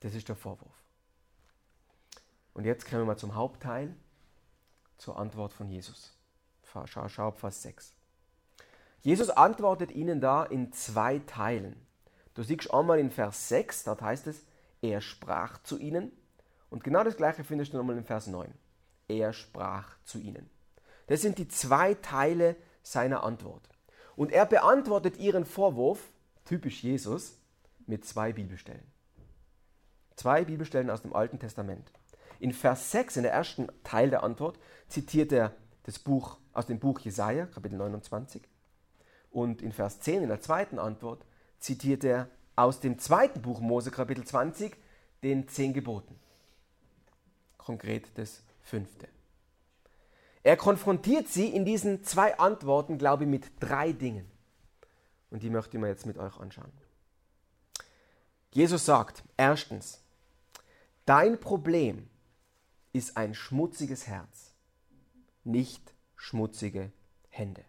Das 0.00 0.14
ist 0.14 0.28
der 0.28 0.36
Vorwurf. 0.36 0.84
Und 2.54 2.64
jetzt 2.64 2.86
kommen 2.86 3.02
wir 3.02 3.06
mal 3.06 3.16
zum 3.16 3.34
Hauptteil, 3.34 3.94
zur 4.98 5.18
Antwort 5.18 5.52
von 5.52 5.68
Jesus. 5.68 6.16
Schau, 6.62 7.08
schau 7.08 7.28
auf 7.28 7.38
Vers 7.38 7.62
6. 7.62 7.94
Jesus 9.02 9.30
antwortet 9.30 9.92
ihnen 9.92 10.20
da 10.20 10.44
in 10.44 10.72
zwei 10.72 11.20
Teilen. 11.20 11.86
Du 12.34 12.42
siehst 12.42 12.72
einmal 12.72 12.98
in 12.98 13.10
Vers 13.10 13.48
6, 13.48 13.84
dort 13.84 14.02
heißt 14.02 14.26
es, 14.26 14.44
er 14.82 15.00
sprach 15.00 15.62
zu 15.62 15.78
ihnen. 15.78 16.12
Und 16.68 16.84
genau 16.84 17.02
das 17.02 17.16
gleiche 17.16 17.44
findest 17.44 17.72
du 17.72 17.78
nochmal 17.78 17.96
in 17.96 18.04
Vers 18.04 18.26
9. 18.26 18.52
Er 19.08 19.32
sprach 19.32 19.96
zu 20.04 20.18
ihnen. 20.18 20.48
Das 21.06 21.22
sind 21.22 21.38
die 21.38 21.48
zwei 21.48 21.94
Teile 21.94 22.56
seiner 22.82 23.24
Antwort. 23.24 23.68
Und 24.20 24.32
er 24.32 24.44
beantwortet 24.44 25.16
ihren 25.16 25.46
Vorwurf, 25.46 26.10
typisch 26.44 26.82
Jesus, 26.82 27.38
mit 27.86 28.04
zwei 28.04 28.34
Bibelstellen. 28.34 28.84
Zwei 30.14 30.44
Bibelstellen 30.44 30.90
aus 30.90 31.00
dem 31.00 31.14
Alten 31.14 31.38
Testament. 31.38 31.90
In 32.38 32.52
Vers 32.52 32.90
6, 32.90 33.16
in 33.16 33.22
der 33.22 33.32
ersten 33.32 33.68
Teil 33.82 34.10
der 34.10 34.22
Antwort, 34.22 34.58
zitiert 34.88 35.32
er 35.32 35.54
das 35.84 35.98
Buch 35.98 36.36
aus 36.52 36.66
dem 36.66 36.78
Buch 36.78 37.00
Jesaja, 37.00 37.46
Kapitel 37.46 37.78
29. 37.78 38.42
Und 39.30 39.62
in 39.62 39.72
Vers 39.72 40.00
10, 40.00 40.24
in 40.24 40.28
der 40.28 40.42
zweiten 40.42 40.78
Antwort, 40.78 41.24
zitiert 41.58 42.04
er 42.04 42.28
aus 42.56 42.80
dem 42.80 42.98
zweiten 42.98 43.40
Buch 43.40 43.60
Mose, 43.60 43.90
Kapitel 43.90 44.24
20, 44.24 44.76
den 45.22 45.48
zehn 45.48 45.72
Geboten. 45.72 46.14
Konkret 47.56 48.06
das 48.18 48.42
fünfte. 48.60 49.08
Er 50.42 50.56
konfrontiert 50.56 51.28
sie 51.28 51.48
in 51.48 51.64
diesen 51.64 52.02
zwei 52.04 52.38
Antworten, 52.38 52.98
glaube 52.98 53.24
ich, 53.24 53.30
mit 53.30 53.44
drei 53.60 53.92
Dingen. 53.92 54.30
Und 55.30 55.42
die 55.42 55.50
möchte 55.50 55.76
ich 55.76 55.80
mir 55.80 55.88
jetzt 55.88 56.06
mit 56.06 56.18
euch 56.18 56.38
anschauen. 56.38 56.72
Jesus 58.52 58.84
sagt, 58.84 59.22
erstens, 59.36 60.00
dein 61.04 61.38
Problem 61.38 62.08
ist 62.92 63.16
ein 63.16 63.34
schmutziges 63.34 64.06
Herz, 64.06 64.54
nicht 65.44 65.94
schmutzige 66.16 66.90
Hände. 67.28 67.62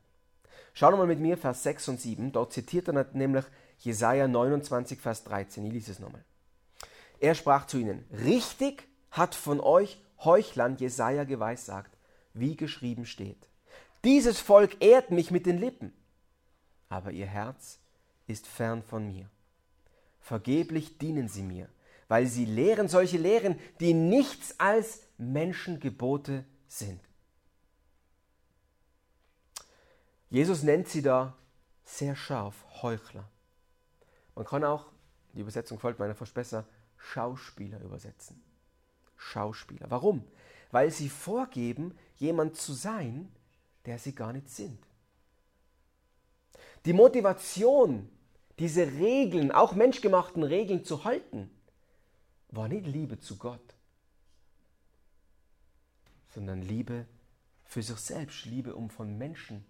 Schau 0.74 0.92
mal 0.92 1.06
mit 1.06 1.20
mir 1.20 1.38
Vers 1.38 1.64
6 1.64 1.90
und 1.90 2.02
7. 2.02 2.32
Dort 2.32 2.54
zitiert 2.54 2.88
er 2.88 3.06
nämlich 3.14 3.46
Jesaja 3.80 4.28
29, 4.28 5.00
Vers 5.00 5.24
13. 5.26 5.66
Ich 5.66 5.74
lese 5.74 5.92
es 5.92 6.00
nochmal. 6.00 6.24
Er 7.20 7.36
sprach 7.36 7.68
zu 7.68 7.78
ihnen: 7.78 8.06
Richtig 8.12 8.88
hat 9.12 9.36
von 9.36 9.60
euch 9.60 10.02
Heuchlern 10.24 10.78
Jesaja 10.78 11.24
geweissagt, 11.24 11.96
wie 12.34 12.56
geschrieben 12.56 13.06
steht. 13.06 13.48
Dieses 14.04 14.40
Volk 14.40 14.82
ehrt 14.82 15.12
mich 15.12 15.32
mit 15.32 15.46
den 15.46 15.60
Lippen, 15.60 15.94
aber 16.90 17.12
ihr 17.12 17.28
Herz 17.28 17.80
ist 18.28 18.48
fern 18.48 18.82
von 18.82 19.08
mir. 19.08 19.30
Vergeblich 20.20 20.98
dienen 20.98 21.28
sie 21.28 21.44
mir, 21.44 21.70
weil 22.08 22.28
sie 22.28 22.46
lehren 22.46 22.88
solche 22.88 23.18
Lehren, 23.18 23.60
die 23.80 23.94
nichts 23.94 24.60
als 24.60 25.02
Menschengebote 25.18 26.46
sind. 26.68 27.00
Jesus 30.30 30.64
nennt 30.64 30.88
sie 30.88 31.02
da 31.02 31.36
sehr 31.84 32.16
scharf 32.16 32.56
Heuchler. 32.82 33.28
Man 34.36 34.46
kann 34.46 34.64
auch, 34.64 34.86
die 35.34 35.42
Übersetzung 35.42 35.78
folgt 35.78 36.00
meiner 36.00 36.16
fast 36.16 36.34
besser, 36.34 36.66
Schauspieler 36.98 37.82
übersetzen. 37.82 38.42
Schauspieler. 39.18 39.88
Warum? 39.90 40.24
Weil 40.72 40.90
sie 40.92 41.10
vorgeben, 41.10 41.98
jemand 42.22 42.56
zu 42.56 42.74
sein, 42.74 43.30
der 43.86 44.00
sie 44.00 44.14
gar 44.14 44.32
nicht 44.32 44.50
sind. 44.50 44.78
Die 46.86 46.94
Motivation, 46.94 48.10
diese 48.60 48.86
Regeln, 48.86 49.52
auch 49.52 49.74
menschgemachten 49.74 50.44
Regeln 50.44 50.86
zu 50.86 51.04
halten, 51.04 51.50
war 52.50 52.68
nicht 52.68 52.86
Liebe 52.86 53.20
zu 53.20 53.38
Gott, 53.38 53.76
sondern 56.34 56.62
Liebe 56.62 57.06
für 57.66 57.82
sich 57.82 57.98
selbst, 57.98 58.46
Liebe, 58.46 58.76
um 58.76 58.90
von 58.90 59.18
Menschen 59.18 59.66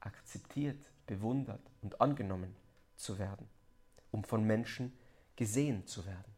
akzeptiert, 0.00 0.78
bewundert 1.06 1.60
und 1.82 2.00
angenommen 2.00 2.54
zu 2.96 3.18
werden, 3.18 3.48
um 4.10 4.24
von 4.24 4.44
Menschen 4.44 4.92
gesehen 5.36 5.86
zu 5.86 6.04
werden. 6.06 6.36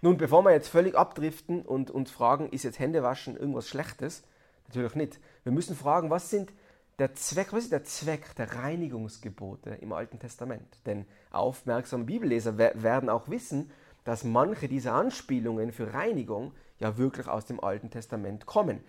Nun, 0.00 0.16
bevor 0.16 0.42
wir 0.42 0.52
jetzt 0.52 0.68
völlig 0.68 0.94
abdriften 0.94 1.62
und 1.62 1.90
uns 1.90 2.10
fragen, 2.10 2.48
ist 2.50 2.62
jetzt 2.62 2.78
Händewaschen 2.78 3.36
irgendwas 3.36 3.68
Schlechtes? 3.68 4.22
Natürlich 4.68 4.94
nicht. 4.94 5.20
Wir 5.44 5.52
müssen 5.52 5.76
fragen, 5.76 6.10
was 6.10 6.30
sind 6.30 6.52
der 6.98 7.14
Zweck, 7.14 7.52
was 7.52 7.64
ist 7.64 7.72
der 7.72 7.84
Zweck 7.84 8.34
der 8.36 8.54
Reinigungsgebote 8.54 9.70
im 9.70 9.92
Alten 9.92 10.18
Testament? 10.18 10.86
Denn 10.86 11.06
aufmerksame 11.30 12.04
Bibelleser 12.04 12.58
werden 12.58 13.08
auch 13.08 13.28
wissen, 13.28 13.70
dass 14.04 14.24
manche 14.24 14.68
dieser 14.68 14.94
Anspielungen 14.94 15.72
für 15.72 15.92
Reinigung 15.92 16.52
ja 16.78 16.96
wirklich 16.96 17.28
aus 17.28 17.46
dem 17.46 17.60
Alten 17.60 17.90
Testament 17.90 18.46
kommen. 18.46 18.80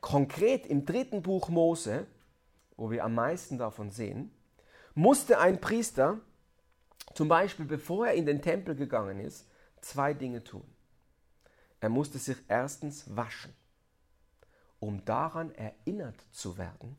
Konkret 0.00 0.66
im 0.66 0.84
dritten 0.84 1.22
Buch 1.22 1.48
Mose, 1.48 2.06
wo 2.76 2.90
wir 2.90 3.04
am 3.04 3.14
meisten 3.14 3.58
davon 3.58 3.90
sehen, 3.90 4.30
musste 4.94 5.38
ein 5.38 5.60
Priester 5.60 6.20
zum 7.14 7.28
Beispiel, 7.28 7.66
bevor 7.66 8.06
er 8.06 8.14
in 8.14 8.26
den 8.26 8.42
Tempel 8.42 8.74
gegangen 8.74 9.18
ist, 9.18 9.48
zwei 9.80 10.14
Dinge 10.14 10.44
tun. 10.44 10.64
Er 11.80 11.88
musste 11.88 12.18
sich 12.18 12.36
erstens 12.48 13.16
waschen, 13.16 13.52
um 14.80 15.04
daran 15.04 15.52
erinnert 15.54 16.24
zu 16.32 16.58
werden, 16.58 16.96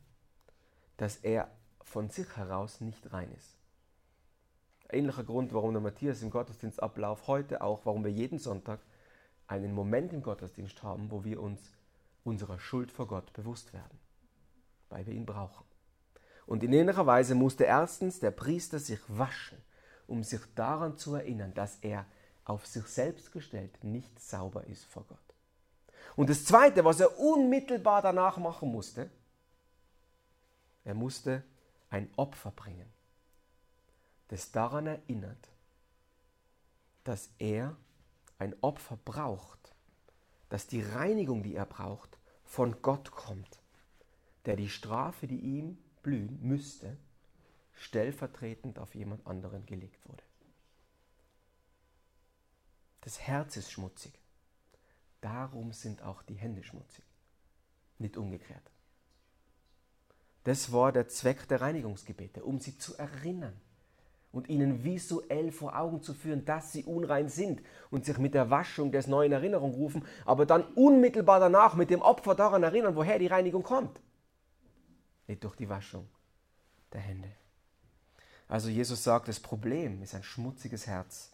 dass 0.96 1.16
er 1.16 1.50
von 1.82 2.10
sich 2.10 2.36
heraus 2.36 2.80
nicht 2.80 3.12
rein 3.12 3.32
ist. 3.32 3.56
Ähnlicher 4.90 5.24
Grund, 5.24 5.52
warum 5.54 5.72
der 5.72 5.80
Matthias 5.80 6.22
im 6.22 6.30
Gottesdienstablauf 6.30 7.26
heute 7.26 7.62
auch, 7.62 7.86
warum 7.86 8.04
wir 8.04 8.10
jeden 8.10 8.38
Sonntag 8.38 8.80
einen 9.46 9.72
Moment 9.72 10.12
im 10.12 10.22
Gottesdienst 10.22 10.82
haben, 10.82 11.10
wo 11.10 11.24
wir 11.24 11.40
uns 11.40 11.60
unserer 12.24 12.58
Schuld 12.58 12.92
vor 12.92 13.06
Gott 13.06 13.32
bewusst 13.32 13.72
werden, 13.72 13.98
weil 14.88 15.06
wir 15.06 15.14
ihn 15.14 15.26
brauchen. 15.26 15.64
Und 16.46 16.62
in 16.62 16.72
ähnlicher 16.72 17.06
Weise 17.06 17.34
musste 17.34 17.64
erstens 17.64 18.20
der 18.20 18.32
Priester 18.32 18.78
sich 18.78 19.00
waschen, 19.06 19.58
um 20.06 20.24
sich 20.24 20.40
daran 20.54 20.96
zu 20.96 21.14
erinnern, 21.14 21.54
dass 21.54 21.78
er 21.80 22.06
auf 22.44 22.66
sich 22.66 22.84
selbst 22.86 23.32
gestellt 23.32 23.84
nicht 23.84 24.18
sauber 24.20 24.66
ist 24.66 24.84
vor 24.84 25.04
Gott. 25.04 25.29
Und 26.16 26.30
das 26.30 26.44
Zweite, 26.44 26.84
was 26.84 27.00
er 27.00 27.18
unmittelbar 27.18 28.02
danach 28.02 28.36
machen 28.36 28.70
musste, 28.70 29.10
er 30.84 30.94
musste 30.94 31.44
ein 31.88 32.10
Opfer 32.16 32.50
bringen, 32.50 32.90
das 34.28 34.52
daran 34.52 34.86
erinnert, 34.86 35.48
dass 37.04 37.30
er 37.38 37.76
ein 38.38 38.54
Opfer 38.60 38.98
braucht, 39.04 39.74
dass 40.48 40.66
die 40.66 40.82
Reinigung, 40.82 41.42
die 41.42 41.54
er 41.54 41.66
braucht, 41.66 42.18
von 42.44 42.82
Gott 42.82 43.10
kommt, 43.12 43.60
der 44.46 44.56
die 44.56 44.68
Strafe, 44.68 45.26
die 45.26 45.38
ihm 45.38 45.78
blühen 46.02 46.38
müsste, 46.42 46.96
stellvertretend 47.74 48.78
auf 48.78 48.94
jemand 48.94 49.26
anderen 49.26 49.64
gelegt 49.66 50.08
wurde. 50.08 50.22
Das 53.02 53.20
Herz 53.20 53.56
ist 53.56 53.70
schmutzig. 53.70 54.19
Darum 55.20 55.72
sind 55.72 56.02
auch 56.02 56.22
die 56.22 56.34
Hände 56.34 56.62
schmutzig. 56.62 57.04
Nicht 57.98 58.16
umgekehrt. 58.16 58.62
Das 60.44 60.72
war 60.72 60.92
der 60.92 61.08
Zweck 61.08 61.46
der 61.48 61.60
Reinigungsgebete, 61.60 62.42
um 62.42 62.58
sie 62.58 62.78
zu 62.78 62.96
erinnern 62.96 63.60
und 64.32 64.48
ihnen 64.48 64.84
visuell 64.84 65.52
vor 65.52 65.76
Augen 65.76 66.02
zu 66.02 66.14
führen, 66.14 66.44
dass 66.44 66.72
sie 66.72 66.84
unrein 66.84 67.28
sind 67.28 67.62
und 67.90 68.06
sich 68.06 68.16
mit 68.16 68.32
der 68.32 68.48
Waschung 68.48 68.92
des 68.92 69.06
neuen 69.06 69.32
Erinnerung 69.32 69.72
rufen, 69.72 70.06
aber 70.24 70.46
dann 70.46 70.64
unmittelbar 70.74 71.40
danach 71.40 71.74
mit 71.74 71.90
dem 71.90 72.00
Opfer 72.00 72.34
daran 72.34 72.62
erinnern, 72.62 72.96
woher 72.96 73.18
die 73.18 73.26
Reinigung 73.26 73.62
kommt 73.62 74.00
nicht 75.30 75.44
durch 75.44 75.54
die 75.54 75.68
Waschung 75.68 76.08
der 76.92 77.00
Hände. 77.00 77.30
Also 78.48 78.68
Jesus 78.68 79.04
sagt, 79.04 79.28
das 79.28 79.38
Problem 79.38 80.02
ist 80.02 80.14
ein 80.14 80.24
schmutziges 80.24 80.88
Herz. 80.88 81.30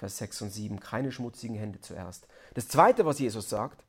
Vers 0.00 0.16
6 0.16 0.40
und 0.40 0.50
7, 0.50 0.80
keine 0.80 1.12
schmutzigen 1.12 1.56
Hände 1.56 1.78
zuerst. 1.82 2.26
Das 2.54 2.68
Zweite, 2.68 3.04
was 3.04 3.18
Jesus 3.18 3.50
sagt, 3.50 3.84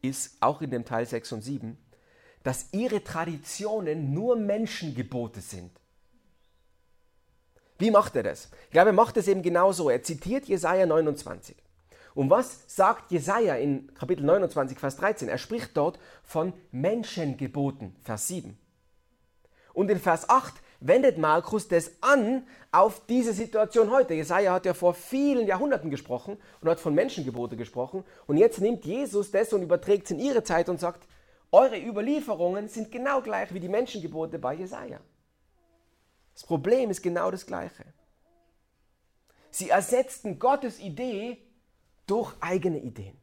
ist 0.00 0.36
auch 0.38 0.62
in 0.62 0.70
dem 0.70 0.84
Teil 0.84 1.06
6 1.06 1.32
und 1.32 1.42
7, 1.42 1.76
dass 2.44 2.66
ihre 2.70 3.02
Traditionen 3.02 4.14
nur 4.14 4.36
Menschengebote 4.36 5.40
sind. 5.40 5.72
Wie 7.78 7.90
macht 7.90 8.14
er 8.14 8.22
das? 8.22 8.48
Ich 8.66 8.70
glaube, 8.70 8.90
er 8.90 8.94
macht 8.94 9.16
es 9.16 9.26
eben 9.26 9.42
genauso. 9.42 9.90
Er 9.90 10.04
zitiert 10.04 10.44
Jesaja 10.44 10.86
29. 10.86 11.56
Und 12.14 12.30
was 12.30 12.60
sagt 12.68 13.10
Jesaja 13.10 13.56
in 13.56 13.92
Kapitel 13.94 14.24
29, 14.24 14.78
Vers 14.78 14.98
13? 14.98 15.28
Er 15.28 15.38
spricht 15.38 15.76
dort 15.76 15.98
von 16.22 16.52
Menschengeboten, 16.70 17.96
Vers 18.04 18.28
7. 18.28 18.56
Und 19.72 19.90
in 19.90 19.98
Vers 19.98 20.28
8 20.28 20.61
wendet 20.86 21.18
Markus 21.18 21.68
das 21.68 21.92
an 22.00 22.46
auf 22.70 23.06
diese 23.06 23.32
Situation 23.32 23.90
heute. 23.90 24.14
Jesaja 24.14 24.52
hat 24.52 24.66
ja 24.66 24.74
vor 24.74 24.94
vielen 24.94 25.46
Jahrhunderten 25.46 25.90
gesprochen 25.90 26.36
und 26.60 26.68
hat 26.68 26.80
von 26.80 26.94
Menschengebote 26.94 27.56
gesprochen. 27.56 28.04
Und 28.26 28.36
jetzt 28.36 28.60
nimmt 28.60 28.84
Jesus 28.84 29.30
das 29.30 29.52
und 29.52 29.62
überträgt 29.62 30.06
es 30.06 30.10
in 30.10 30.18
ihre 30.18 30.42
Zeit 30.42 30.68
und 30.68 30.80
sagt, 30.80 31.06
eure 31.50 31.78
Überlieferungen 31.78 32.68
sind 32.68 32.90
genau 32.90 33.20
gleich 33.20 33.52
wie 33.52 33.60
die 33.60 33.68
Menschengebote 33.68 34.38
bei 34.38 34.54
Jesaja. 34.54 35.00
Das 36.34 36.44
Problem 36.44 36.90
ist 36.90 37.02
genau 37.02 37.30
das 37.30 37.46
gleiche. 37.46 37.84
Sie 39.50 39.68
ersetzten 39.68 40.38
Gottes 40.38 40.80
Idee 40.80 41.38
durch 42.06 42.32
eigene 42.40 42.78
Ideen. 42.78 43.20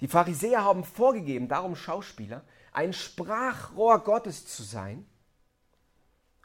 Die 0.00 0.08
Pharisäer 0.08 0.64
haben 0.64 0.84
vorgegeben, 0.84 1.48
darum 1.48 1.76
Schauspieler, 1.76 2.44
ein 2.72 2.92
Sprachrohr 2.92 4.00
Gottes 4.00 4.46
zu 4.46 4.62
sein. 4.62 5.06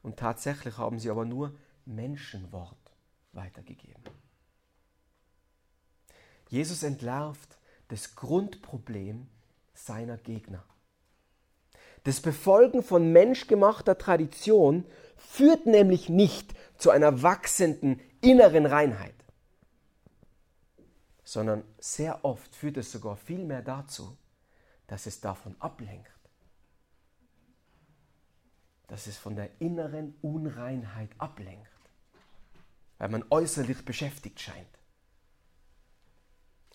Und 0.03 0.17
tatsächlich 0.17 0.77
haben 0.77 0.99
sie 0.99 1.09
aber 1.09 1.25
nur 1.25 1.55
Menschenwort 1.85 2.77
weitergegeben. 3.33 4.03
Jesus 6.49 6.83
entlarvt 6.83 7.57
das 7.87 8.15
Grundproblem 8.15 9.27
seiner 9.73 10.17
Gegner. 10.17 10.63
Das 12.03 12.19
Befolgen 12.19 12.83
von 12.83 13.11
menschgemachter 13.11 13.97
Tradition 13.97 14.85
führt 15.17 15.65
nämlich 15.65 16.09
nicht 16.09 16.53
zu 16.77 16.89
einer 16.89 17.21
wachsenden 17.21 18.01
inneren 18.21 18.65
Reinheit 18.65 19.13
sondern 21.31 21.63
sehr 21.79 22.25
oft 22.25 22.53
führt 22.53 22.75
es 22.75 22.91
sogar 22.91 23.15
vielmehr 23.15 23.61
dazu, 23.61 24.17
dass 24.87 25.05
es 25.05 25.21
davon 25.21 25.55
ablenkt, 25.59 26.11
dass 28.91 29.07
es 29.07 29.17
von 29.17 29.37
der 29.37 29.61
inneren 29.61 30.13
Unreinheit 30.21 31.11
ablenkt, 31.17 31.71
weil 32.97 33.07
man 33.07 33.23
äußerlich 33.29 33.85
beschäftigt 33.85 34.41
scheint. 34.41 34.67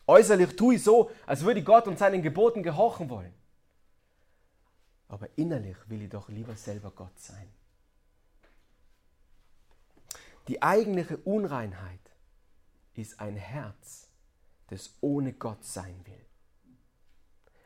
Äußerlich 0.07 0.57
tue 0.57 0.76
ich 0.76 0.83
so, 0.83 1.11
als 1.26 1.44
würde 1.44 1.62
Gott 1.62 1.87
und 1.87 1.98
seinen 1.98 2.22
Geboten 2.22 2.62
gehorchen 2.62 3.11
wollen. 3.11 3.35
Aber 5.09 5.29
innerlich 5.37 5.76
will 5.90 6.00
ich 6.00 6.09
doch 6.09 6.31
lieber 6.31 6.57
selber 6.57 6.90
Gott 6.90 7.18
sein. 7.18 7.52
Die 10.48 10.62
eigentliche 10.62 11.18
Unreinheit 11.18 12.00
ist 12.94 13.20
ein 13.20 13.37
Herz, 13.37 14.09
das 14.68 14.96
ohne 15.02 15.35
Gott 15.35 15.66
sein 15.66 16.00
will. 16.07 16.24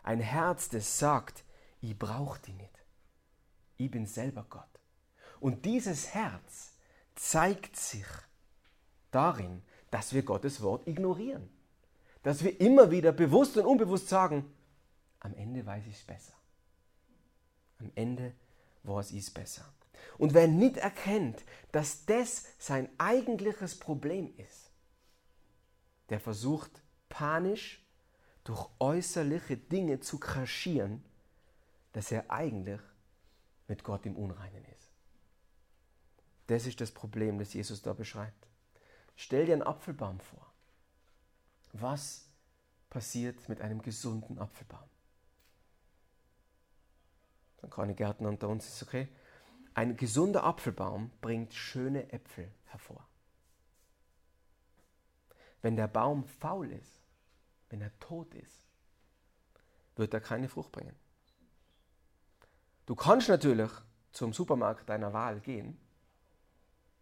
Ein 0.03 0.19
Herz, 0.19 0.69
das 0.71 0.99
sagt, 0.99 1.45
ich 1.81 1.97
brauche 1.97 2.41
die 2.41 2.55
nicht. 2.55 2.80
Ich 3.81 3.91
bin 3.91 4.05
selber 4.05 4.45
Gott. 4.51 4.69
Und 5.41 5.65
dieses 5.65 6.13
Herz 6.13 6.75
zeigt 7.15 7.77
sich 7.77 8.05
darin, 9.11 9.63
dass 9.91 10.13
wir 10.13 10.23
Gottes 10.23 10.61
Wort 10.61 10.87
ignorieren. 10.87 11.49
Dass 12.23 12.45
wir 12.45 12.61
immer 12.61 12.91
wieder 12.91 13.11
bewusst 13.11 13.57
und 13.57 13.65
unbewusst 13.65 14.11
sagen, 14.11 14.45
am 15.21 15.33
Ende 15.33 15.65
weiß 15.65 15.87
ich 15.87 15.97
es 15.97 16.03
besser. 16.03 16.35
Am 17.79 17.91
Ende 17.95 18.35
weiß 18.83 19.13
ich 19.13 19.21
es 19.21 19.31
besser. 19.31 19.65
Und 20.19 20.35
wer 20.35 20.47
nicht 20.47 20.77
erkennt, 20.77 21.43
dass 21.73 22.05
das 22.05 22.45
sein 22.59 22.91
eigentliches 22.99 23.79
Problem 23.79 24.31
ist, 24.37 24.71
der 26.11 26.21
versucht 26.21 26.83
panisch 27.09 27.83
durch 28.45 28.69
äußerliche 28.79 29.57
Dinge 29.57 30.01
zu 30.01 30.19
kaschieren, 30.19 31.03
dass 31.95 32.13
er 32.13 32.31
eigentlich 32.31 32.81
mit 33.71 33.85
Gott 33.85 34.05
im 34.05 34.17
Unreinen 34.17 34.65
ist. 34.65 34.91
Das 36.49 36.67
ist 36.67 36.81
das 36.81 36.91
Problem, 36.91 37.39
das 37.39 37.55
Jesus 37.55 37.81
da 37.81 37.93
beschreibt. 37.93 38.49
Stell 39.15 39.47
dir 39.47 39.53
einen 39.53 39.63
Apfelbaum 39.63 40.19
vor. 40.19 40.53
Was 41.73 42.29
passiert 42.91 43.49
mit 43.49 43.61
einem 43.61 43.81
gesunden 43.81 44.41
Apfelbaum? 44.41 44.89
Dann 47.59 47.71
keine 47.71 47.95
Gärtner 47.95 48.29
unter 48.29 48.49
uns 48.49 48.67
ist 48.67 48.83
okay. 48.83 49.07
Ein 49.75 49.97
gesunder 49.97 50.43
Apfelbaum 50.43 51.13
bringt 51.21 51.55
schöne 51.55 52.13
Äpfel 52.13 52.51
hervor. 52.67 53.07
Wenn 55.63 55.77
der 55.77 55.87
Baum 55.87 56.25
faul 56.25 56.73
ist, 56.73 57.01
wenn 57.69 57.83
er 57.83 57.97
tot 58.01 58.35
ist, 58.35 58.67
wird 59.95 60.13
er 60.13 60.21
keine 60.21 60.49
Frucht 60.49 60.73
bringen. 60.73 60.97
Du 62.91 62.97
kannst 62.97 63.29
natürlich 63.29 63.71
zum 64.11 64.33
Supermarkt 64.33 64.89
deiner 64.89 65.13
Wahl 65.13 65.39
gehen, 65.39 65.79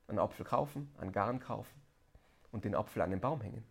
einen 0.06 0.18
Apfel 0.18 0.44
kaufen, 0.44 0.94
einen 0.98 1.12
Garn 1.12 1.40
kaufen 1.40 1.80
und 2.52 2.66
den 2.66 2.74
Apfel 2.74 3.00
an 3.00 3.10
den 3.10 3.22
Baum 3.22 3.40
hängen. 3.40 3.64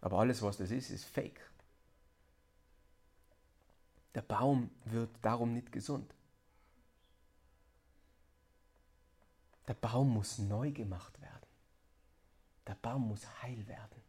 Aber 0.00 0.20
alles, 0.20 0.42
was 0.42 0.58
das 0.58 0.70
ist, 0.70 0.90
ist 0.90 1.06
fake. 1.06 1.40
Der 4.14 4.22
Baum 4.22 4.70
wird 4.84 5.10
darum 5.22 5.54
nicht 5.54 5.72
gesund. 5.72 6.14
Der 9.66 9.74
Baum 9.74 10.10
muss 10.10 10.38
neu 10.38 10.70
gemacht 10.70 11.20
werden. 11.20 11.48
Der 12.68 12.76
Baum 12.76 13.08
muss 13.08 13.26
heil 13.42 13.66
werden 13.66 14.00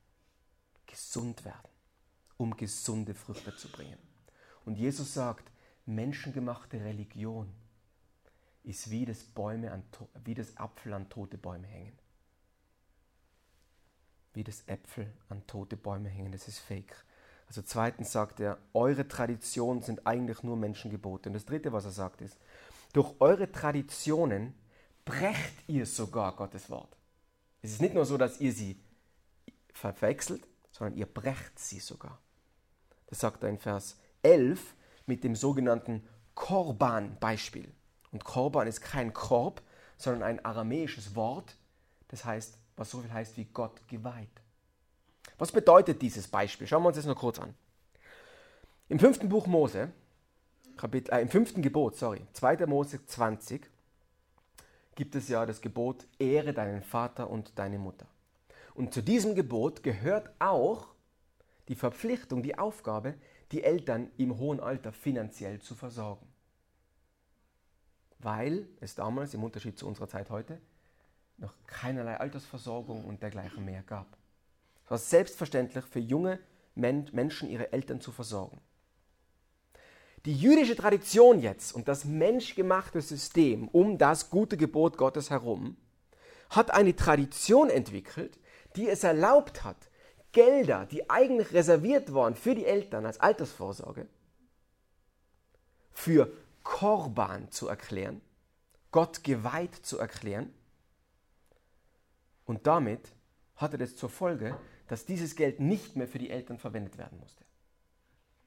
gesund 0.86 1.44
werden, 1.44 1.72
um 2.38 2.56
gesunde 2.56 3.16
Früchte 3.16 3.58
zu 3.58 3.72
bringen. 3.72 3.98
Und 4.64 4.76
Jesus 4.76 5.16
sagt, 5.16 5.52
menschengemachte 5.86 6.80
Religion 6.82 7.52
ist 8.64 8.90
wie 8.90 9.06
das, 9.06 9.24
Bäume 9.24 9.72
an, 9.72 9.84
wie 10.24 10.34
das 10.34 10.58
Apfel 10.58 10.94
an 10.94 11.10
tote 11.10 11.38
Bäume 11.38 11.68
hängen. 11.68 11.98
Wie 14.34 14.44
das 14.44 14.64
Äpfel 14.68 15.12
an 15.30 15.46
tote 15.48 15.76
Bäume 15.76 16.10
hängen, 16.10 16.32
das 16.32 16.48
ist 16.48 16.60
fake. 16.60 16.96
Also 17.48 17.62
zweitens 17.64 18.12
sagt 18.12 18.40
er, 18.40 18.58
eure 18.74 19.08
Traditionen 19.08 19.82
sind 19.82 20.08
eigentlich 20.08 20.42
nur 20.44 20.56
Menschengebote. 20.56 21.28
Und 21.28 21.34
das 21.34 21.46
dritte, 21.46 21.74
was 21.74 21.86
er 21.86 21.92
sagt, 21.92 22.22
ist, 22.22 22.38
durch 22.94 23.14
eure 23.20 23.52
Traditionen 23.52 24.54
brecht 25.04 25.68
ihr 25.68 25.86
sogar 25.86 26.36
Gottes 26.36 26.70
Wort. 26.70 26.96
Es 27.62 27.72
ist 27.72 27.82
nicht 27.82 27.94
nur 27.94 28.06
so, 28.06 28.18
dass 28.18 28.40
ihr 28.40 28.54
sie 28.54 28.80
verwechselt, 29.74 30.48
sondern 30.72 30.98
ihr 30.98 31.06
brecht 31.06 31.60
sie 31.60 31.80
sogar. 31.80 32.20
Das 33.08 33.20
sagt 33.20 33.44
er 33.44 33.50
in 33.50 33.58
Vers 33.58 34.00
11 34.24 34.76
mit 35.12 35.26
dem 35.26 35.36
sogenannten 35.36 36.08
Korban-Beispiel. 36.36 37.70
Und 38.14 38.24
Korban 38.24 38.66
ist 38.66 38.80
kein 38.80 39.12
Korb, 39.12 39.62
sondern 39.98 40.24
ein 40.24 40.46
aramäisches 40.46 41.16
Wort, 41.16 41.58
das 42.08 42.24
heißt, 42.24 42.58
was 42.78 42.92
so 42.92 43.02
viel 43.02 43.12
heißt 43.12 43.36
wie 43.36 43.44
Gott 43.44 43.86
geweiht. 43.90 44.30
Was 45.38 45.52
bedeutet 45.52 46.02
dieses 46.02 46.30
Beispiel? 46.30 46.66
Schauen 46.66 46.84
wir 46.84 46.88
uns 46.88 46.96
das 46.96 47.06
nur 47.06 47.18
kurz 47.18 47.40
an. 47.40 47.54
Im 48.88 49.00
fünften 49.00 49.28
Buch 49.28 49.48
Mose, 49.48 49.92
Kapitel, 50.78 51.14
äh, 51.14 51.22
im 51.22 51.30
fünften 51.30 51.62
Gebot, 51.62 51.98
sorry, 51.98 52.26
2. 52.32 52.66
Mose 52.66 53.06
20, 53.06 53.70
gibt 54.96 55.16
es 55.16 55.28
ja 55.28 55.46
das 55.46 55.60
Gebot, 55.60 56.08
ehre 56.20 56.54
deinen 56.54 56.84
Vater 56.84 57.30
und 57.30 57.60
deine 57.60 57.80
Mutter. 57.80 58.08
Und 58.76 58.94
zu 58.94 59.04
diesem 59.04 59.36
Gebot 59.36 59.84
gehört 59.84 60.30
auch 60.40 60.88
die 61.68 61.76
Verpflichtung, 61.76 62.44
die 62.44 62.58
Aufgabe, 62.58 63.16
die 63.52 63.64
Eltern 63.64 64.12
im 64.18 64.38
hohen 64.38 64.60
Alter 64.60 64.92
finanziell 64.92 65.60
zu 65.60 65.76
versorgen. 65.76 66.28
Weil 68.20 68.68
es 68.80 68.96
damals, 68.96 69.34
im 69.34 69.44
Unterschied 69.44 69.78
zu 69.78 69.88
unserer 69.88 70.08
Zeit 70.08 70.30
heute, 70.30 70.62
noch 71.38 71.54
keinerlei 71.66 72.18
Altersversorgung 72.18 73.04
und 73.04 73.22
dergleichen 73.22 73.66
mehr 73.66 73.84
gab. 73.84 74.18
Es 74.86 74.92
war 74.92 74.98
selbstverständlich 74.98 75.86
für 75.86 76.00
junge 76.00 76.40
Menschen, 76.76 77.50
ihre 77.50 77.74
Eltern 77.74 78.00
zu 78.00 78.12
versorgen. 78.12 78.62
Die 80.26 80.36
jüdische 80.36 80.76
Tradition 80.76 81.40
jetzt 81.40 81.74
und 81.74 81.88
das 81.88 82.06
menschgemachte 82.06 83.02
System 83.02 83.68
um 83.70 83.98
das 83.98 84.30
gute 84.30 84.56
Gebot 84.56 84.98
Gottes 84.98 85.32
herum 85.32 85.78
hat 86.52 86.72
eine 86.72 86.96
Tradition 86.96 87.70
entwickelt, 87.70 88.38
die 88.76 88.88
es 88.88 89.04
erlaubt 89.04 89.64
hat, 89.64 89.90
Gelder, 90.32 90.86
die 90.86 91.10
eigentlich 91.10 91.54
reserviert 91.54 92.14
waren 92.14 92.36
für 92.36 92.56
die 92.56 92.66
Eltern 92.66 93.06
als 93.06 93.20
Altersvorsorge, 93.20 94.08
für 95.92 96.32
Korban 96.64 97.52
zu 97.52 97.68
erklären, 97.68 98.22
Gott 98.92 99.24
geweiht 99.24 99.76
zu 99.76 99.98
erklären. 99.98 100.54
Und 102.46 102.68
damit 102.68 103.10
hatte 103.56 103.78
das 103.78 103.96
zur 103.96 104.10
Folge, 104.10 104.58
dass 104.88 105.06
dieses 105.06 105.36
Geld 105.36 105.60
nicht 105.60 105.96
mehr 105.96 106.08
für 106.08 106.20
die 106.20 106.30
Eltern 106.30 106.58
verwendet 106.58 106.98
werden 106.98 107.20
musste. 107.20 107.46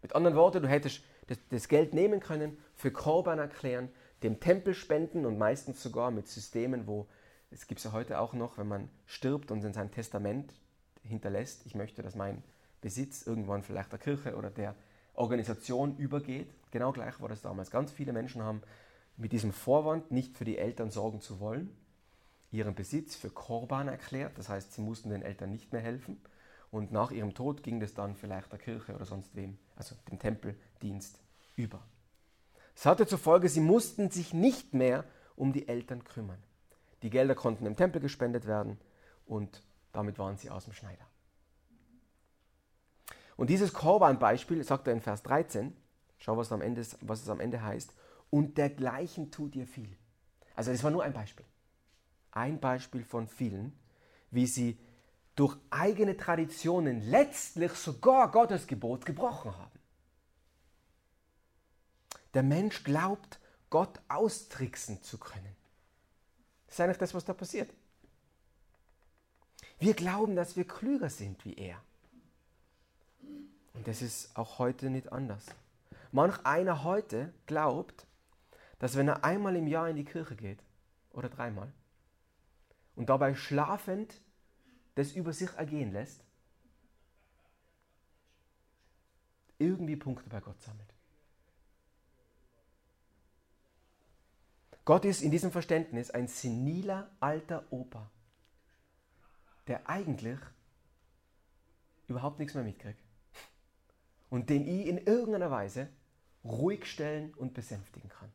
Mit 0.02 0.14
anderen 0.14 0.36
Worten, 0.36 0.62
du 0.62 0.68
hättest 0.68 1.02
das, 1.48 1.68
Geld 1.68 1.94
nehmen 1.94 2.20
können, 2.20 2.58
für 2.74 2.90
Korban 2.90 3.38
erklären, 3.38 3.88
dem 4.22 4.40
Tempel 4.40 4.74
spenden 4.74 5.24
und 5.24 5.38
meistens 5.38 5.82
sogar 5.82 6.10
mit 6.10 6.28
Systemen, 6.28 6.86
wo 6.86 7.08
es 7.50 7.66
gibt 7.66 7.78
es 7.78 7.84
ja 7.84 7.92
heute 7.92 8.18
auch 8.18 8.34
noch, 8.34 8.58
wenn 8.58 8.68
man 8.68 8.90
stirbt 9.06 9.50
und 9.50 9.64
in 9.64 9.72
seinem 9.72 9.92
Testament 9.92 10.52
hinterlässt, 11.04 11.66
ich 11.66 11.74
möchte, 11.74 12.02
dass 12.02 12.14
mein 12.14 12.42
Besitz 12.80 13.26
irgendwann 13.26 13.62
vielleicht 13.62 13.92
der 13.92 13.98
Kirche 13.98 14.36
oder 14.36 14.50
der 14.50 14.74
Organisation 15.14 15.96
übergeht. 15.96 16.52
Genau 16.70 16.92
gleich 16.92 17.20
war 17.20 17.28
das 17.28 17.42
damals. 17.42 17.70
Ganz 17.70 17.92
viele 17.92 18.12
Menschen 18.12 18.42
haben 18.42 18.62
mit 19.16 19.32
diesem 19.32 19.52
Vorwand, 19.52 20.10
nicht 20.10 20.36
für 20.36 20.44
die 20.44 20.58
Eltern 20.58 20.90
sorgen 20.90 21.20
zu 21.20 21.40
wollen, 21.40 21.74
ihren 22.50 22.74
Besitz 22.74 23.14
für 23.14 23.30
Korban 23.30 23.88
erklärt. 23.88 24.36
Das 24.36 24.48
heißt, 24.48 24.72
sie 24.72 24.80
mussten 24.80 25.10
den 25.10 25.22
Eltern 25.22 25.50
nicht 25.50 25.72
mehr 25.72 25.82
helfen. 25.82 26.20
Und 26.70 26.90
nach 26.90 27.12
ihrem 27.12 27.34
Tod 27.34 27.62
ging 27.62 27.78
das 27.78 27.94
dann 27.94 28.16
vielleicht 28.16 28.50
der 28.50 28.58
Kirche 28.58 28.94
oder 28.94 29.04
sonst 29.04 29.36
wem, 29.36 29.58
also 29.76 29.94
dem 30.10 30.18
Tempeldienst, 30.18 31.20
über. 31.54 31.80
Es 32.74 32.84
hatte 32.84 33.06
zur 33.06 33.18
Folge, 33.18 33.48
sie 33.48 33.60
mussten 33.60 34.10
sich 34.10 34.34
nicht 34.34 34.74
mehr 34.74 35.04
um 35.36 35.52
die 35.52 35.68
Eltern 35.68 36.02
kümmern. 36.02 36.42
Die 37.02 37.10
Gelder 37.10 37.34
konnten 37.36 37.66
im 37.66 37.76
Tempel 37.76 38.00
gespendet 38.00 38.46
werden 38.46 38.78
und 39.26 39.62
damit 39.94 40.18
waren 40.18 40.36
sie 40.36 40.50
aus 40.50 40.64
dem 40.64 40.74
Schneider. 40.74 41.06
Und 43.36 43.50
dieses 43.50 43.72
Korban-Beispiel 43.72 44.62
sagt 44.62 44.86
er 44.86 44.92
in 44.92 45.00
Vers 45.00 45.22
13, 45.22 45.76
schau, 46.18 46.36
was, 46.36 46.52
am 46.52 46.60
Ende, 46.60 46.86
was 47.00 47.22
es 47.22 47.28
am 47.28 47.40
Ende 47.40 47.62
heißt, 47.62 47.92
und 48.30 48.58
dergleichen 48.58 49.30
tut 49.30 49.56
ihr 49.56 49.66
viel. 49.66 49.96
Also 50.54 50.70
das 50.70 50.82
war 50.84 50.90
nur 50.90 51.02
ein 51.02 51.12
Beispiel. 51.12 51.46
Ein 52.30 52.60
Beispiel 52.60 53.04
von 53.04 53.28
vielen, 53.28 53.78
wie 54.30 54.46
sie 54.46 54.78
durch 55.36 55.56
eigene 55.70 56.16
Traditionen 56.16 57.00
letztlich 57.00 57.72
sogar 57.72 58.30
Gottes 58.30 58.66
Gebot 58.66 59.04
gebrochen 59.04 59.56
haben. 59.56 59.78
Der 62.34 62.42
Mensch 62.42 62.82
glaubt, 62.84 63.38
Gott 63.70 64.00
austricksen 64.08 65.02
zu 65.02 65.18
können. 65.18 65.56
Das 66.66 66.76
ist 66.76 66.80
eigentlich 66.80 66.98
das, 66.98 67.14
was 67.14 67.24
da 67.24 67.32
passiert. 67.32 67.70
Wir 69.84 69.92
glauben, 69.92 70.34
dass 70.34 70.56
wir 70.56 70.66
klüger 70.66 71.10
sind 71.10 71.44
wie 71.44 71.52
er. 71.58 71.78
Und 73.74 73.86
das 73.86 74.00
ist 74.00 74.34
auch 74.34 74.58
heute 74.58 74.88
nicht 74.88 75.12
anders. 75.12 75.44
Manch 76.10 76.38
einer 76.46 76.84
heute 76.84 77.34
glaubt, 77.44 78.06
dass 78.78 78.96
wenn 78.96 79.08
er 79.08 79.24
einmal 79.24 79.54
im 79.56 79.66
Jahr 79.66 79.90
in 79.90 79.96
die 79.96 80.06
Kirche 80.06 80.36
geht, 80.36 80.58
oder 81.10 81.28
dreimal, 81.28 81.70
und 82.96 83.10
dabei 83.10 83.34
schlafend 83.34 84.22
das 84.94 85.12
über 85.12 85.34
sich 85.34 85.50
ergehen 85.52 85.92
lässt, 85.92 86.24
irgendwie 89.58 89.96
Punkte 89.96 90.30
bei 90.30 90.40
Gott 90.40 90.62
sammelt. 90.62 90.94
Gott 94.86 95.04
ist 95.04 95.20
in 95.20 95.30
diesem 95.30 95.52
Verständnis 95.52 96.10
ein 96.10 96.26
seniler 96.26 97.10
alter 97.20 97.70
Opa, 97.70 98.10
der 99.66 99.88
eigentlich 99.88 100.38
überhaupt 102.08 102.38
nichts 102.38 102.54
mehr 102.54 102.64
mitkriegt 102.64 103.02
und 104.30 104.50
den 104.50 104.66
ich 104.66 104.86
in 104.86 104.98
irgendeiner 104.98 105.50
Weise 105.50 105.88
ruhig 106.44 106.86
stellen 106.86 107.32
und 107.34 107.54
besänftigen 107.54 108.08
kann. 108.08 108.32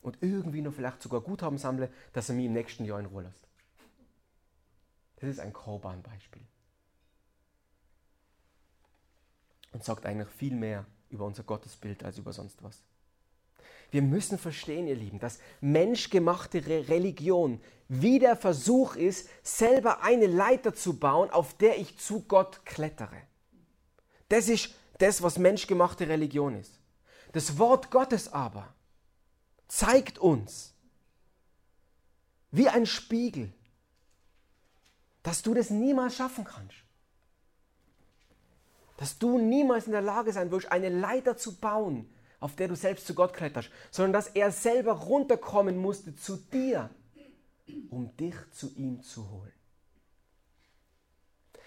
Und 0.00 0.18
irgendwie 0.20 0.60
noch 0.60 0.74
vielleicht 0.74 1.02
sogar 1.02 1.20
Guthaben 1.20 1.58
sammle, 1.58 1.90
dass 2.12 2.28
er 2.28 2.34
mich 2.34 2.46
im 2.46 2.52
nächsten 2.52 2.84
Jahr 2.84 3.00
in 3.00 3.06
Ruhe 3.06 3.22
lässt. 3.22 3.48
Das 5.16 5.30
ist 5.30 5.40
ein 5.40 5.52
Korban-Beispiel. 5.52 6.42
Und 9.72 9.82
sagt 9.82 10.04
eigentlich 10.06 10.28
viel 10.28 10.54
mehr 10.54 10.86
über 11.08 11.24
unser 11.24 11.42
Gottesbild 11.42 12.04
als 12.04 12.18
über 12.18 12.32
sonst 12.32 12.62
was. 12.62 12.82
Wir 13.94 14.02
müssen 14.02 14.38
verstehen, 14.38 14.88
ihr 14.88 14.96
Lieben, 14.96 15.20
dass 15.20 15.38
menschgemachte 15.60 16.66
Religion 16.66 17.60
wie 17.86 18.18
der 18.18 18.34
Versuch 18.34 18.96
ist, 18.96 19.28
selber 19.44 20.02
eine 20.02 20.26
Leiter 20.26 20.74
zu 20.74 20.98
bauen, 20.98 21.30
auf 21.30 21.54
der 21.54 21.78
ich 21.78 21.96
zu 21.96 22.22
Gott 22.22 22.66
klettere. 22.66 23.16
Das 24.28 24.48
ist 24.48 24.74
das, 24.98 25.22
was 25.22 25.38
menschgemachte 25.38 26.08
Religion 26.08 26.56
ist. 26.56 26.80
Das 27.30 27.56
Wort 27.56 27.92
Gottes 27.92 28.32
aber 28.32 28.74
zeigt 29.68 30.18
uns, 30.18 30.74
wie 32.50 32.68
ein 32.68 32.86
Spiegel, 32.86 33.52
dass 35.22 35.42
du 35.42 35.54
das 35.54 35.70
niemals 35.70 36.16
schaffen 36.16 36.42
kannst. 36.42 36.78
Dass 38.96 39.20
du 39.20 39.38
niemals 39.38 39.86
in 39.86 39.92
der 39.92 40.02
Lage 40.02 40.32
sein 40.32 40.50
wirst, 40.50 40.72
eine 40.72 40.88
Leiter 40.88 41.36
zu 41.36 41.54
bauen, 41.54 42.10
auf 42.40 42.56
der 42.56 42.68
du 42.68 42.76
selbst 42.76 43.06
zu 43.06 43.14
Gott 43.14 43.32
kletterst, 43.32 43.70
sondern 43.90 44.12
dass 44.12 44.28
er 44.28 44.50
selber 44.50 44.92
runterkommen 44.92 45.76
musste 45.76 46.14
zu 46.14 46.36
dir, 46.36 46.90
um 47.90 48.16
dich 48.16 48.34
zu 48.52 48.72
ihm 48.76 49.02
zu 49.02 49.30
holen. 49.30 49.52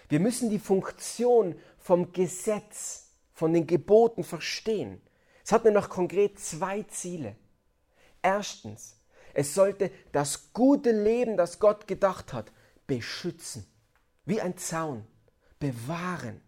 Wir 0.08 0.20
müssen 0.20 0.50
die 0.50 0.58
Funktion 0.58 1.54
vom 1.78 2.12
Gesetz, 2.12 3.12
von 3.32 3.52
den 3.52 3.66
Geboten 3.66 4.24
verstehen. 4.24 5.00
Es 5.44 5.52
hat 5.52 5.64
noch 5.64 5.88
konkret 5.88 6.38
zwei 6.40 6.82
Ziele. 6.84 7.36
Erstens, 8.22 8.96
es 9.34 9.54
sollte 9.54 9.90
das 10.12 10.52
gute 10.52 10.90
Leben, 10.90 11.36
das 11.36 11.60
Gott 11.60 11.86
gedacht 11.86 12.32
hat, 12.32 12.52
beschützen, 12.86 13.66
wie 14.24 14.40
ein 14.40 14.56
Zaun, 14.56 15.06
bewahren. 15.60 16.40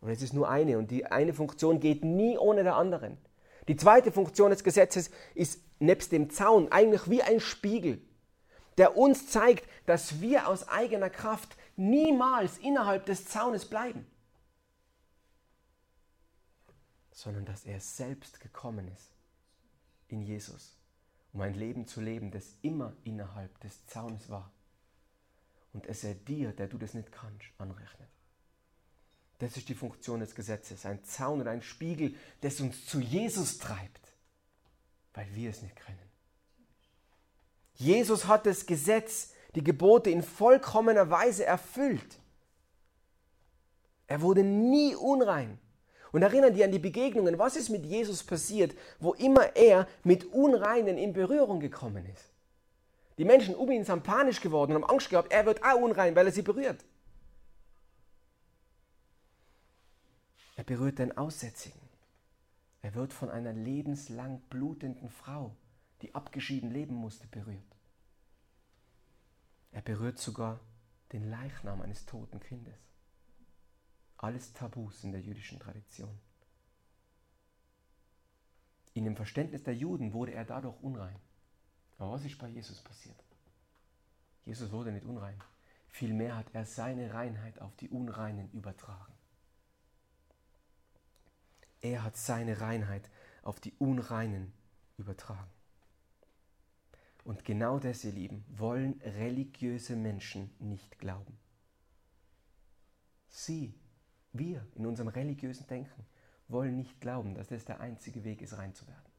Und 0.00 0.10
es 0.10 0.22
ist 0.22 0.32
nur 0.32 0.48
eine 0.48 0.78
und 0.78 0.90
die 0.90 1.06
eine 1.06 1.34
Funktion 1.34 1.80
geht 1.80 2.04
nie 2.04 2.38
ohne 2.38 2.62
der 2.62 2.76
anderen. 2.76 3.18
Die 3.68 3.76
zweite 3.76 4.10
Funktion 4.10 4.50
des 4.50 4.64
Gesetzes 4.64 5.10
ist 5.34 5.60
nebst 5.78 6.12
dem 6.12 6.30
Zaun 6.30 6.72
eigentlich 6.72 7.08
wie 7.10 7.22
ein 7.22 7.40
Spiegel, 7.40 8.00
der 8.78 8.96
uns 8.96 9.28
zeigt, 9.28 9.68
dass 9.86 10.20
wir 10.20 10.48
aus 10.48 10.68
eigener 10.68 11.10
Kraft 11.10 11.56
niemals 11.76 12.58
innerhalb 12.58 13.06
des 13.06 13.26
Zaunes 13.26 13.66
bleiben, 13.66 14.06
sondern 17.12 17.44
dass 17.44 17.64
er 17.64 17.80
selbst 17.80 18.40
gekommen 18.40 18.88
ist 18.88 19.12
in 20.08 20.22
Jesus, 20.22 20.78
um 21.32 21.40
ein 21.42 21.54
Leben 21.54 21.86
zu 21.86 22.00
leben, 22.00 22.30
das 22.30 22.56
immer 22.62 22.96
innerhalb 23.04 23.58
des 23.60 23.86
Zaunes 23.86 24.30
war 24.30 24.50
und 25.72 25.86
es 25.86 26.04
er 26.04 26.14
dir, 26.14 26.52
der 26.52 26.68
du 26.68 26.78
das 26.78 26.94
nicht 26.94 27.12
kannst, 27.12 27.46
anrechnet. 27.58 28.08
Das 29.40 29.56
ist 29.56 29.68
die 29.70 29.74
Funktion 29.74 30.20
des 30.20 30.34
Gesetzes. 30.34 30.84
Ein 30.86 31.02
Zaun 31.02 31.40
und 31.40 31.48
ein 31.48 31.62
Spiegel, 31.62 32.14
das 32.42 32.60
uns 32.60 32.86
zu 32.86 33.00
Jesus 33.00 33.58
treibt, 33.58 34.12
weil 35.14 35.26
wir 35.34 35.50
es 35.50 35.62
nicht 35.62 35.76
können. 35.76 35.98
Jesus 37.74 38.26
hat 38.26 38.44
das 38.44 38.66
Gesetz, 38.66 39.32
die 39.54 39.64
Gebote 39.64 40.10
in 40.10 40.22
vollkommener 40.22 41.10
Weise 41.10 41.46
erfüllt. 41.46 42.20
Er 44.06 44.20
wurde 44.20 44.44
nie 44.44 44.94
unrein. 44.94 45.58
Und 46.12 46.22
erinnern 46.22 46.52
die 46.52 46.64
an 46.64 46.72
die 46.72 46.78
Begegnungen, 46.78 47.38
was 47.38 47.56
ist 47.56 47.70
mit 47.70 47.86
Jesus 47.86 48.22
passiert, 48.22 48.76
wo 48.98 49.14
immer 49.14 49.56
er 49.56 49.88
mit 50.02 50.24
Unreinen 50.32 50.98
in 50.98 51.12
Berührung 51.12 51.60
gekommen 51.60 52.04
ist. 52.04 52.32
Die 53.16 53.24
Menschen 53.24 53.54
um 53.54 53.70
ihn 53.70 53.84
sind 53.84 54.02
panisch 54.02 54.40
geworden 54.40 54.74
und 54.74 54.82
haben 54.82 54.90
Angst 54.90 55.08
gehabt, 55.08 55.32
er 55.32 55.46
wird 55.46 55.62
auch 55.62 55.80
unrein, 55.80 56.14
weil 56.16 56.26
er 56.26 56.32
sie 56.32 56.42
berührt. 56.42 56.84
Er 60.60 60.64
berührt 60.64 60.98
den 60.98 61.16
Aussätzigen. 61.16 61.80
Er 62.82 62.94
wird 62.94 63.14
von 63.14 63.30
einer 63.30 63.54
lebenslang 63.54 64.42
blutenden 64.50 65.08
Frau, 65.08 65.56
die 66.02 66.14
abgeschieden 66.14 66.70
leben 66.70 66.94
musste, 66.94 67.26
berührt. 67.28 67.78
Er 69.72 69.80
berührt 69.80 70.18
sogar 70.18 70.60
den 71.12 71.30
Leichnam 71.30 71.80
eines 71.80 72.04
toten 72.04 72.40
Kindes. 72.40 72.78
Alles 74.18 74.52
Tabus 74.52 75.02
in 75.02 75.12
der 75.12 75.22
jüdischen 75.22 75.58
Tradition. 75.58 76.20
In 78.92 79.04
dem 79.04 79.16
Verständnis 79.16 79.62
der 79.62 79.74
Juden 79.74 80.12
wurde 80.12 80.34
er 80.34 80.44
dadurch 80.44 80.78
unrein. 80.82 81.16
Aber 81.96 82.12
was 82.12 82.26
ist 82.26 82.36
bei 82.36 82.48
Jesus 82.48 82.82
passiert? 82.82 83.24
Jesus 84.44 84.70
wurde 84.70 84.92
nicht 84.92 85.06
unrein. 85.06 85.42
Vielmehr 85.88 86.36
hat 86.36 86.52
er 86.52 86.66
seine 86.66 87.14
Reinheit 87.14 87.62
auf 87.62 87.74
die 87.76 87.88
Unreinen 87.88 88.50
übertragen. 88.52 89.14
Er 91.80 92.02
hat 92.02 92.16
seine 92.16 92.60
Reinheit 92.60 93.08
auf 93.42 93.60
die 93.60 93.72
Unreinen 93.78 94.52
übertragen. 94.98 95.50
Und 97.24 97.44
genau 97.44 97.78
das, 97.78 98.04
ihr 98.04 98.12
Lieben, 98.12 98.44
wollen 98.48 99.00
religiöse 99.02 99.96
Menschen 99.96 100.50
nicht 100.58 100.98
glauben. 100.98 101.38
Sie, 103.28 103.74
wir 104.32 104.66
in 104.74 104.86
unserem 104.86 105.08
religiösen 105.08 105.66
Denken, 105.66 106.06
wollen 106.48 106.76
nicht 106.76 107.00
glauben, 107.00 107.34
dass 107.34 107.48
das 107.48 107.64
der 107.64 107.80
einzige 107.80 108.24
Weg 108.24 108.42
ist, 108.42 108.58
rein 108.58 108.74
zu 108.74 108.86
werden. 108.86 109.10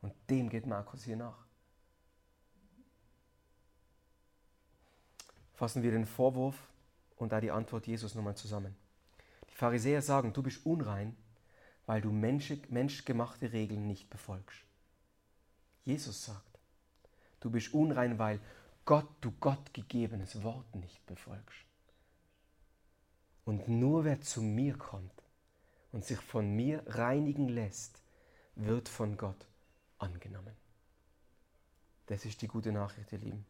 Und 0.00 0.12
dem 0.28 0.48
geht 0.48 0.66
Markus 0.66 1.04
hier 1.04 1.16
nach. 1.16 1.46
Fassen 5.54 5.82
wir 5.82 5.90
den 5.90 6.06
Vorwurf 6.06 6.56
und 7.16 7.32
da 7.32 7.40
die 7.40 7.50
Antwort 7.50 7.86
Jesus 7.86 8.14
nochmal 8.14 8.36
zusammen. 8.36 8.76
Pharisäer 9.56 10.02
sagen, 10.02 10.34
du 10.34 10.42
bist 10.42 10.66
unrein, 10.66 11.16
weil 11.86 12.02
du 12.02 12.12
menschgemachte 12.12 13.52
Regeln 13.52 13.86
nicht 13.86 14.10
befolgst. 14.10 14.58
Jesus 15.86 16.26
sagt, 16.26 16.58
du 17.40 17.48
bist 17.50 17.72
unrein, 17.72 18.18
weil 18.18 18.38
Gott, 18.84 19.08
du 19.22 19.32
Gott 19.40 19.72
gegebenes 19.72 20.42
Wort 20.42 20.74
nicht 20.74 21.06
befolgst. 21.06 21.64
Und 23.46 23.66
nur 23.66 24.04
wer 24.04 24.20
zu 24.20 24.42
mir 24.42 24.76
kommt 24.76 25.22
und 25.90 26.04
sich 26.04 26.18
von 26.18 26.54
mir 26.54 26.82
reinigen 26.88 27.48
lässt, 27.48 28.02
wird 28.56 28.90
von 28.90 29.16
Gott 29.16 29.46
angenommen. 29.96 30.54
Das 32.08 32.26
ist 32.26 32.42
die 32.42 32.48
gute 32.48 32.72
Nachricht, 32.72 33.10
ihr 33.10 33.20
Lieben. 33.20 33.46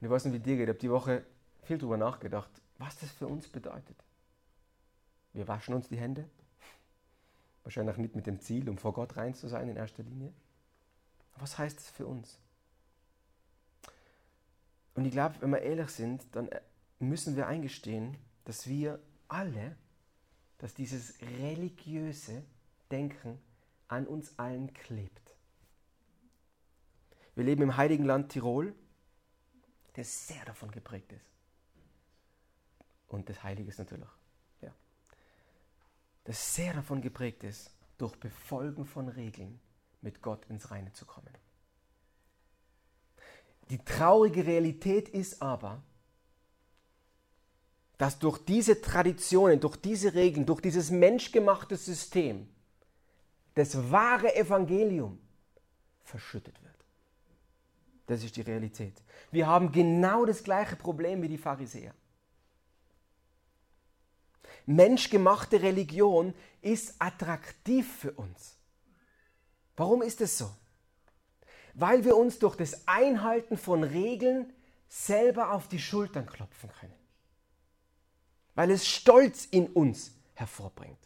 Und 0.00 0.06
ich 0.06 0.10
weiß 0.10 0.24
nicht, 0.24 0.34
wie 0.34 0.38
dir 0.38 0.56
geht, 0.56 0.68
ich 0.68 0.68
habe 0.70 0.78
die 0.78 0.90
Woche 0.90 1.26
viel 1.64 1.76
darüber 1.76 1.98
nachgedacht, 1.98 2.50
was 2.78 2.98
das 2.98 3.10
für 3.10 3.26
uns 3.26 3.46
bedeutet. 3.46 3.96
Wir 5.34 5.48
waschen 5.48 5.74
uns 5.74 5.88
die 5.88 5.98
Hände. 5.98 6.28
Wahrscheinlich 7.64 7.96
nicht 7.96 8.14
mit 8.14 8.26
dem 8.26 8.40
Ziel, 8.40 8.68
um 8.68 8.78
vor 8.78 8.92
Gott 8.92 9.16
rein 9.16 9.34
zu 9.34 9.48
sein 9.48 9.68
in 9.68 9.76
erster 9.76 10.02
Linie. 10.02 10.32
Was 11.36 11.58
heißt 11.58 11.76
das 11.76 11.90
für 11.90 12.06
uns? 12.06 12.38
Und 14.94 15.04
ich 15.04 15.12
glaube, 15.12 15.34
wenn 15.40 15.50
wir 15.50 15.60
ehrlich 15.60 15.90
sind, 15.90 16.22
dann 16.32 16.48
äh, 16.48 16.60
müssen 17.00 17.34
wir 17.34 17.48
eingestehen, 17.48 18.16
dass 18.44 18.68
wir 18.68 19.00
alle, 19.26 19.76
dass 20.58 20.72
dieses 20.72 21.20
religiöse 21.40 22.44
Denken 22.92 23.40
an 23.88 24.06
uns 24.06 24.38
allen 24.38 24.72
klebt. 24.72 25.34
Wir 27.34 27.42
leben 27.42 27.62
im 27.62 27.76
heiligen 27.76 28.04
Land 28.04 28.30
Tirol, 28.30 28.72
das 29.94 30.28
sehr 30.28 30.44
davon 30.44 30.70
geprägt 30.70 31.12
ist. 31.12 31.28
Und 33.08 33.28
das 33.28 33.42
Heilige 33.42 33.68
ist 33.68 33.78
natürlich 33.78 34.08
das 36.24 36.54
sehr 36.54 36.72
davon 36.72 37.00
geprägt 37.00 37.44
ist, 37.44 37.70
durch 37.98 38.16
Befolgen 38.16 38.84
von 38.84 39.08
Regeln 39.08 39.60
mit 40.00 40.20
Gott 40.22 40.44
ins 40.46 40.70
Reine 40.70 40.92
zu 40.92 41.04
kommen. 41.04 41.30
Die 43.70 43.78
traurige 43.78 44.46
Realität 44.46 45.08
ist 45.08 45.40
aber, 45.40 45.82
dass 47.96 48.18
durch 48.18 48.38
diese 48.38 48.80
Traditionen, 48.80 49.60
durch 49.60 49.76
diese 49.76 50.14
Regeln, 50.14 50.44
durch 50.44 50.60
dieses 50.60 50.90
menschgemachte 50.90 51.76
System 51.76 52.48
das 53.54 53.90
wahre 53.90 54.34
Evangelium 54.34 55.18
verschüttet 56.02 56.60
wird. 56.62 56.74
Das 58.06 58.22
ist 58.22 58.36
die 58.36 58.42
Realität. 58.42 59.02
Wir 59.30 59.46
haben 59.46 59.72
genau 59.72 60.26
das 60.26 60.42
gleiche 60.42 60.76
Problem 60.76 61.22
wie 61.22 61.28
die 61.28 61.38
Pharisäer 61.38 61.94
menschgemachte 64.66 65.62
Religion 65.62 66.34
ist 66.62 66.94
attraktiv 66.98 67.86
für 67.98 68.12
uns. 68.12 68.56
Warum 69.76 70.02
ist 70.02 70.20
es 70.20 70.38
so? 70.38 70.50
Weil 71.74 72.04
wir 72.04 72.16
uns 72.16 72.38
durch 72.38 72.56
das 72.56 72.86
Einhalten 72.86 73.56
von 73.56 73.82
Regeln 73.82 74.52
selber 74.88 75.52
auf 75.52 75.68
die 75.68 75.80
Schultern 75.80 76.26
klopfen 76.26 76.70
können. 76.80 76.94
Weil 78.54 78.70
es 78.70 78.86
Stolz 78.86 79.46
in 79.46 79.66
uns 79.66 80.12
hervorbringt. 80.34 80.98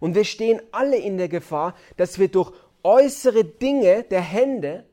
Und 0.00 0.14
wir 0.14 0.24
stehen 0.24 0.60
alle 0.72 0.96
in 0.96 1.18
der 1.18 1.28
Gefahr, 1.28 1.76
dass 1.96 2.18
wir 2.18 2.28
durch 2.28 2.52
äußere 2.82 3.44
Dinge 3.44 4.04
der 4.04 4.20
Hände 4.20 4.88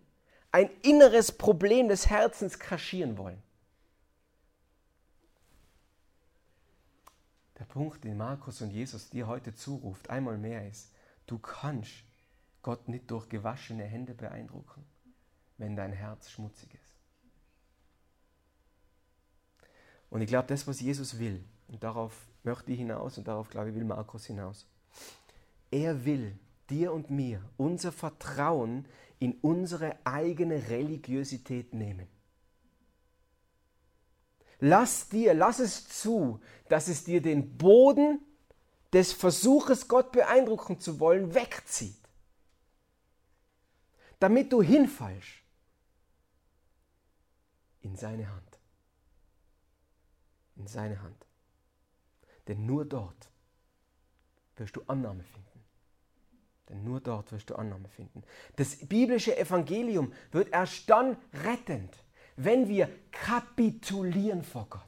ein 0.52 0.70
inneres 0.84 1.32
Problem 1.32 1.88
des 1.88 2.10
Herzens 2.10 2.60
kaschieren 2.60 3.18
wollen. 3.18 3.42
Punkt, 7.74 8.04
den 8.04 8.18
Markus 8.18 8.62
und 8.62 8.70
Jesus 8.70 9.10
dir 9.10 9.26
heute 9.26 9.56
zuruft, 9.56 10.12
einmal 10.12 10.38
mehr 10.38 10.68
ist, 10.68 10.92
du 11.26 11.40
kannst 11.40 12.04
Gott 12.62 12.88
nicht 12.88 13.10
durch 13.10 13.28
gewaschene 13.30 13.84
Hände 13.84 14.14
beeindrucken, 14.14 14.86
wenn 15.58 15.76
dein 15.76 15.92
Herz 15.92 16.30
schmutzig 16.30 16.72
ist. 16.76 16.94
Und 20.12 20.22
ich 20.22 20.28
glaube, 20.28 20.50
das, 20.50 20.68
was 20.68 20.82
Jesus 20.82 21.18
will, 21.18 21.44
und 21.68 21.84
darauf 21.84 22.28
möchte 22.44 22.72
ich 22.72 22.78
hinaus 22.78 23.18
und 23.18 23.28
darauf, 23.28 23.50
glaube 23.50 23.70
ich, 23.70 23.76
will 23.76 23.86
Markus 23.86 24.28
hinaus. 24.28 24.68
Er 25.72 26.06
will 26.06 26.38
dir 26.70 26.94
und 26.94 27.10
mir 27.10 27.42
unser 27.58 27.92
Vertrauen 27.92 28.86
in 29.18 29.34
unsere 29.42 29.98
eigene 30.06 30.70
Religiosität 30.70 31.74
nehmen. 31.74 32.08
Lass 34.66 35.10
dir, 35.10 35.34
lass 35.34 35.60
es 35.60 35.90
zu, 35.90 36.40
dass 36.70 36.88
es 36.88 37.04
dir 37.04 37.22
den 37.22 37.58
Boden 37.58 38.22
des 38.94 39.12
Versuches, 39.12 39.90
Gott 39.90 40.14
beeindrucken 40.14 40.80
zu 40.80 41.02
wollen, 41.02 41.36
wegzieht. 41.36 42.02
Damit 44.20 44.54
du 44.54 44.62
hinfallst 44.62 45.42
in 47.82 47.98
seine 47.98 48.30
Hand. 48.30 48.60
In 50.56 50.66
seine 50.68 51.02
Hand. 51.02 51.26
Denn 52.48 52.66
nur 52.66 52.86
dort 52.86 53.30
wirst 54.56 54.78
du 54.78 54.84
Annahme 54.88 55.26
finden. 55.26 55.66
Denn 56.70 56.86
nur 56.86 57.02
dort 57.02 57.34
wirst 57.34 57.50
du 57.50 57.56
Annahme 57.56 57.90
finden. 57.90 58.24
Das 58.56 58.78
biblische 58.78 59.38
Evangelium 59.38 60.14
wird 60.32 60.54
erst 60.54 60.90
dann 60.90 61.18
rettend, 61.34 62.03
wenn 62.36 62.68
wir 62.68 62.90
kapitulieren 63.12 64.44
vor 64.44 64.68
Gott. 64.70 64.82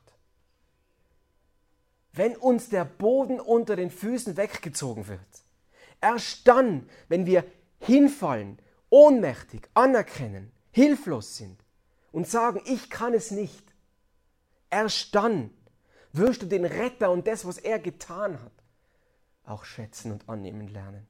Wenn 2.14 2.36
uns 2.36 2.70
der 2.70 2.86
Boden 2.86 3.40
unter 3.40 3.76
den 3.76 3.92
Füßen 3.92 4.38
weggezogen 4.38 5.08
wird. 5.08 5.20
Erst 6.02 6.48
dann, 6.48 6.90
wenn 7.08 7.26
wir 7.26 7.44
hinfallen, 7.80 8.60
ohnmächtig, 8.90 9.68
anerkennen, 9.74 10.52
hilflos 10.72 11.38
sind 11.38 11.60
und 12.12 12.28
sagen, 12.28 12.62
ich 12.66 12.90
kann 12.90 13.14
es 13.14 13.32
nicht. 13.32 13.74
Erst 14.70 15.14
dann 15.16 15.52
wirst 16.14 16.42
du 16.42 16.46
den 16.46 16.66
Retter 16.66 17.12
und 17.12 17.28
das, 17.28 17.46
was 17.46 17.58
er 17.58 17.80
getan 17.80 18.42
hat, 18.42 18.52
auch 19.46 19.66
schätzen 19.66 20.12
und 20.12 20.28
annehmen 20.30 20.68
lernen. 20.68 21.08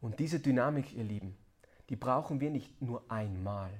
Und 0.00 0.18
diese 0.18 0.38
Dynamik, 0.38 0.94
ihr 0.94 1.04
Lieben, 1.04 1.36
die 1.88 1.96
brauchen 1.96 2.40
wir 2.40 2.50
nicht 2.50 2.80
nur 2.82 3.02
einmal 3.10 3.70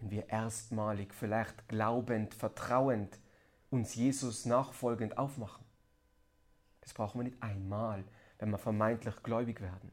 wenn 0.00 0.10
wir 0.10 0.28
erstmalig, 0.28 1.14
vielleicht 1.14 1.68
glaubend, 1.68 2.34
vertrauend 2.34 3.18
uns 3.70 3.94
Jesus 3.94 4.44
nachfolgend 4.44 5.18
aufmachen. 5.18 5.64
Das 6.80 6.94
brauchen 6.94 7.18
wir 7.18 7.24
nicht 7.24 7.42
einmal, 7.42 8.04
wenn 8.38 8.50
wir 8.50 8.58
vermeintlich 8.58 9.22
gläubig 9.22 9.60
werden, 9.60 9.90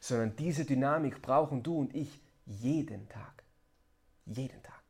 sondern 0.00 0.36
diese 0.36 0.64
Dynamik 0.64 1.22
brauchen 1.22 1.62
du 1.62 1.78
und 1.78 1.94
ich 1.94 2.20
jeden 2.44 3.08
Tag. 3.08 3.42
Jeden 4.26 4.62
Tag. 4.62 4.82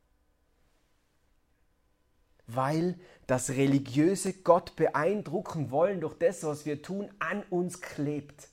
Weil 2.46 2.98
das 3.26 3.50
religiöse 3.50 4.32
Gott 4.32 4.76
beeindrucken 4.76 5.70
wollen 5.70 6.00
durch 6.00 6.14
das, 6.14 6.44
was 6.44 6.64
wir 6.64 6.82
tun, 6.82 7.10
an 7.18 7.42
uns 7.44 7.80
klebt. 7.80 8.48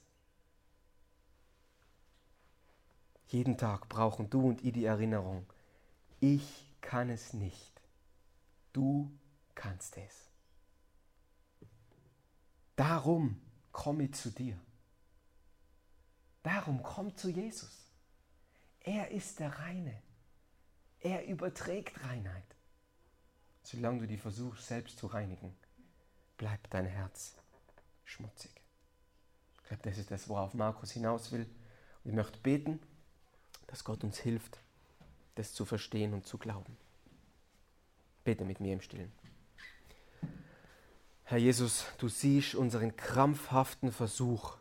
Jeden 3.28 3.58
Tag 3.58 3.90
brauchen 3.90 4.30
du 4.30 4.48
und 4.48 4.64
ich 4.64 4.74
die 4.74 4.86
Erinnerung, 4.86 5.46
ich 6.24 6.66
kann 6.80 7.10
es 7.10 7.34
nicht. 7.34 7.82
Du 8.72 9.12
kannst 9.56 9.98
es. 9.98 10.30
Darum 12.78 13.42
komme 13.74 14.06
ich 14.06 14.14
zu 14.14 14.32
dir. 14.32 14.58
Darum 16.42 16.82
komm 16.82 17.14
zu 17.18 17.30
Jesus. 17.30 17.92
Er 18.80 19.12
ist 19.12 19.40
der 19.40 19.60
Reine. 19.60 20.02
Er 21.02 21.28
überträgt 21.28 22.02
Reinheit. 22.06 22.56
Solange 23.64 24.00
du 24.00 24.08
die 24.08 24.18
versuchst 24.18 24.66
selbst 24.66 24.98
zu 25.00 25.08
reinigen, 25.08 25.54
bleibt 26.38 26.74
dein 26.74 26.86
Herz 26.86 27.36
schmutzig. 28.06 28.62
Ich 29.62 29.68
glaube, 29.68 29.84
das 29.84 29.98
ist 29.98 30.10
das, 30.10 30.30
worauf 30.30 30.54
Markus 30.54 30.92
hinaus 30.92 31.34
will. 31.34 31.50
Und 32.04 32.12
ich 32.12 32.16
möchte 32.16 32.40
beten, 32.40 32.80
dass 33.68 33.84
Gott 33.84 34.06
uns 34.06 34.20
hilft, 34.20 34.63
das 35.36 35.54
zu 35.54 35.66
verstehen 35.66 36.14
und 36.14 36.26
zu 36.26 36.38
glauben. 36.38 36.78
Bete 38.24 38.46
mit 38.46 38.60
mir 38.60 38.74
im 38.74 38.82
Stillen. 38.82 39.12
Herr 41.24 41.38
Jesus, 41.38 41.86
du 41.98 42.10
siehst 42.10 42.56
unseren 42.56 42.96
krampfhaften 42.96 43.92
Versuch, 43.92 44.58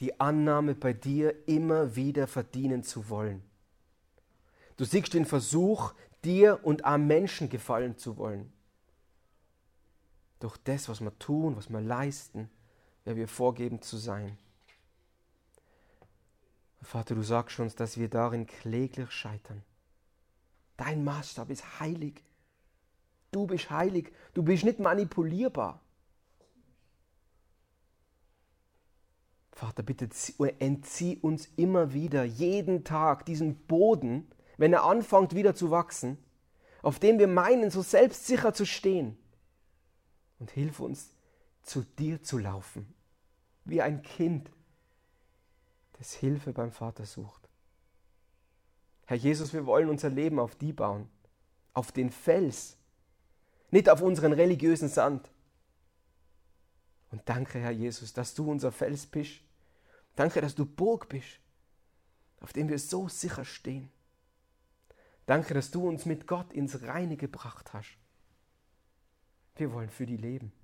die 0.00 0.18
Annahme 0.20 0.74
bei 0.74 0.92
dir 0.92 1.46
immer 1.46 1.94
wieder 1.94 2.26
verdienen 2.26 2.82
zu 2.82 3.08
wollen. 3.08 3.42
Du 4.76 4.84
siehst 4.84 5.14
den 5.14 5.26
Versuch, 5.26 5.94
dir 6.24 6.60
und 6.62 6.84
am 6.84 7.06
Menschen 7.06 7.48
gefallen 7.48 7.98
zu 7.98 8.16
wollen. 8.16 8.52
Durch 10.40 10.56
das, 10.56 10.88
was 10.88 11.00
wir 11.00 11.16
tun, 11.18 11.56
was 11.56 11.70
wir 11.70 11.80
leisten, 11.80 12.50
wer 13.04 13.16
wir 13.16 13.28
vorgeben 13.28 13.80
zu 13.80 13.96
sein. 13.96 14.38
Vater, 16.80 17.14
du 17.14 17.22
sagst 17.22 17.60
uns, 17.60 17.76
dass 17.76 17.96
wir 17.96 18.08
darin 18.08 18.46
kläglich 18.46 19.10
scheitern. 19.12 19.62
Dein 20.76 21.04
Maßstab 21.04 21.50
ist 21.50 21.80
heilig. 21.80 22.22
Du 23.30 23.46
bist 23.46 23.70
heilig. 23.70 24.12
Du 24.34 24.42
bist 24.42 24.64
nicht 24.64 24.78
manipulierbar. 24.78 25.80
Vater, 29.52 29.82
bitte 29.84 30.08
entzieh 30.58 31.18
uns 31.18 31.46
immer 31.56 31.92
wieder, 31.92 32.24
jeden 32.24 32.82
Tag, 32.82 33.24
diesen 33.26 33.54
Boden, 33.66 34.28
wenn 34.56 34.72
er 34.72 34.84
anfängt 34.84 35.34
wieder 35.36 35.54
zu 35.54 35.70
wachsen, 35.70 36.18
auf 36.82 36.98
dem 36.98 37.18
wir 37.20 37.28
meinen, 37.28 37.70
so 37.70 37.80
selbstsicher 37.80 38.54
zu 38.54 38.66
stehen. 38.66 39.16
Und 40.40 40.50
hilf 40.50 40.80
uns, 40.80 41.12
zu 41.62 41.82
dir 41.82 42.22
zu 42.22 42.38
laufen, 42.38 42.92
wie 43.64 43.80
ein 43.80 44.02
Kind, 44.02 44.50
das 45.98 46.12
Hilfe 46.12 46.52
beim 46.52 46.72
Vater 46.72 47.06
sucht. 47.06 47.41
Herr 49.12 49.18
Jesus, 49.18 49.52
wir 49.52 49.66
wollen 49.66 49.90
unser 49.90 50.08
Leben 50.08 50.38
auf 50.38 50.54
die 50.56 50.72
bauen, 50.72 51.06
auf 51.74 51.92
den 51.92 52.10
Fels, 52.10 52.78
nicht 53.70 53.90
auf 53.90 54.00
unseren 54.00 54.32
religiösen 54.32 54.88
Sand. 54.88 55.30
Und 57.10 57.20
danke, 57.28 57.58
Herr 57.58 57.72
Jesus, 57.72 58.14
dass 58.14 58.32
du 58.32 58.50
unser 58.50 58.72
Fels 58.72 59.04
bist. 59.04 59.42
Danke, 60.16 60.40
dass 60.40 60.54
du 60.54 60.64
Burg 60.64 61.10
bist, 61.10 61.40
auf 62.40 62.54
dem 62.54 62.70
wir 62.70 62.78
so 62.78 63.06
sicher 63.06 63.44
stehen. 63.44 63.90
Danke, 65.26 65.52
dass 65.52 65.70
du 65.70 65.86
uns 65.86 66.06
mit 66.06 66.26
Gott 66.26 66.50
ins 66.54 66.80
Reine 66.80 67.18
gebracht 67.18 67.74
hast. 67.74 67.98
Wir 69.56 69.74
wollen 69.74 69.90
für 69.90 70.06
die 70.06 70.16
leben, 70.16 70.54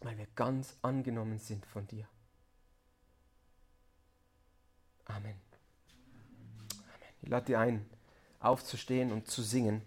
weil 0.00 0.18
wir 0.18 0.26
ganz 0.34 0.76
angenommen 0.82 1.38
sind 1.38 1.64
von 1.66 1.86
dir. 1.86 2.08
Amen. 5.04 5.53
Ich 7.24 7.30
lade 7.30 7.46
dir 7.46 7.58
ein, 7.58 7.86
aufzustehen 8.38 9.10
und 9.10 9.28
zu 9.28 9.40
singen. 9.40 9.82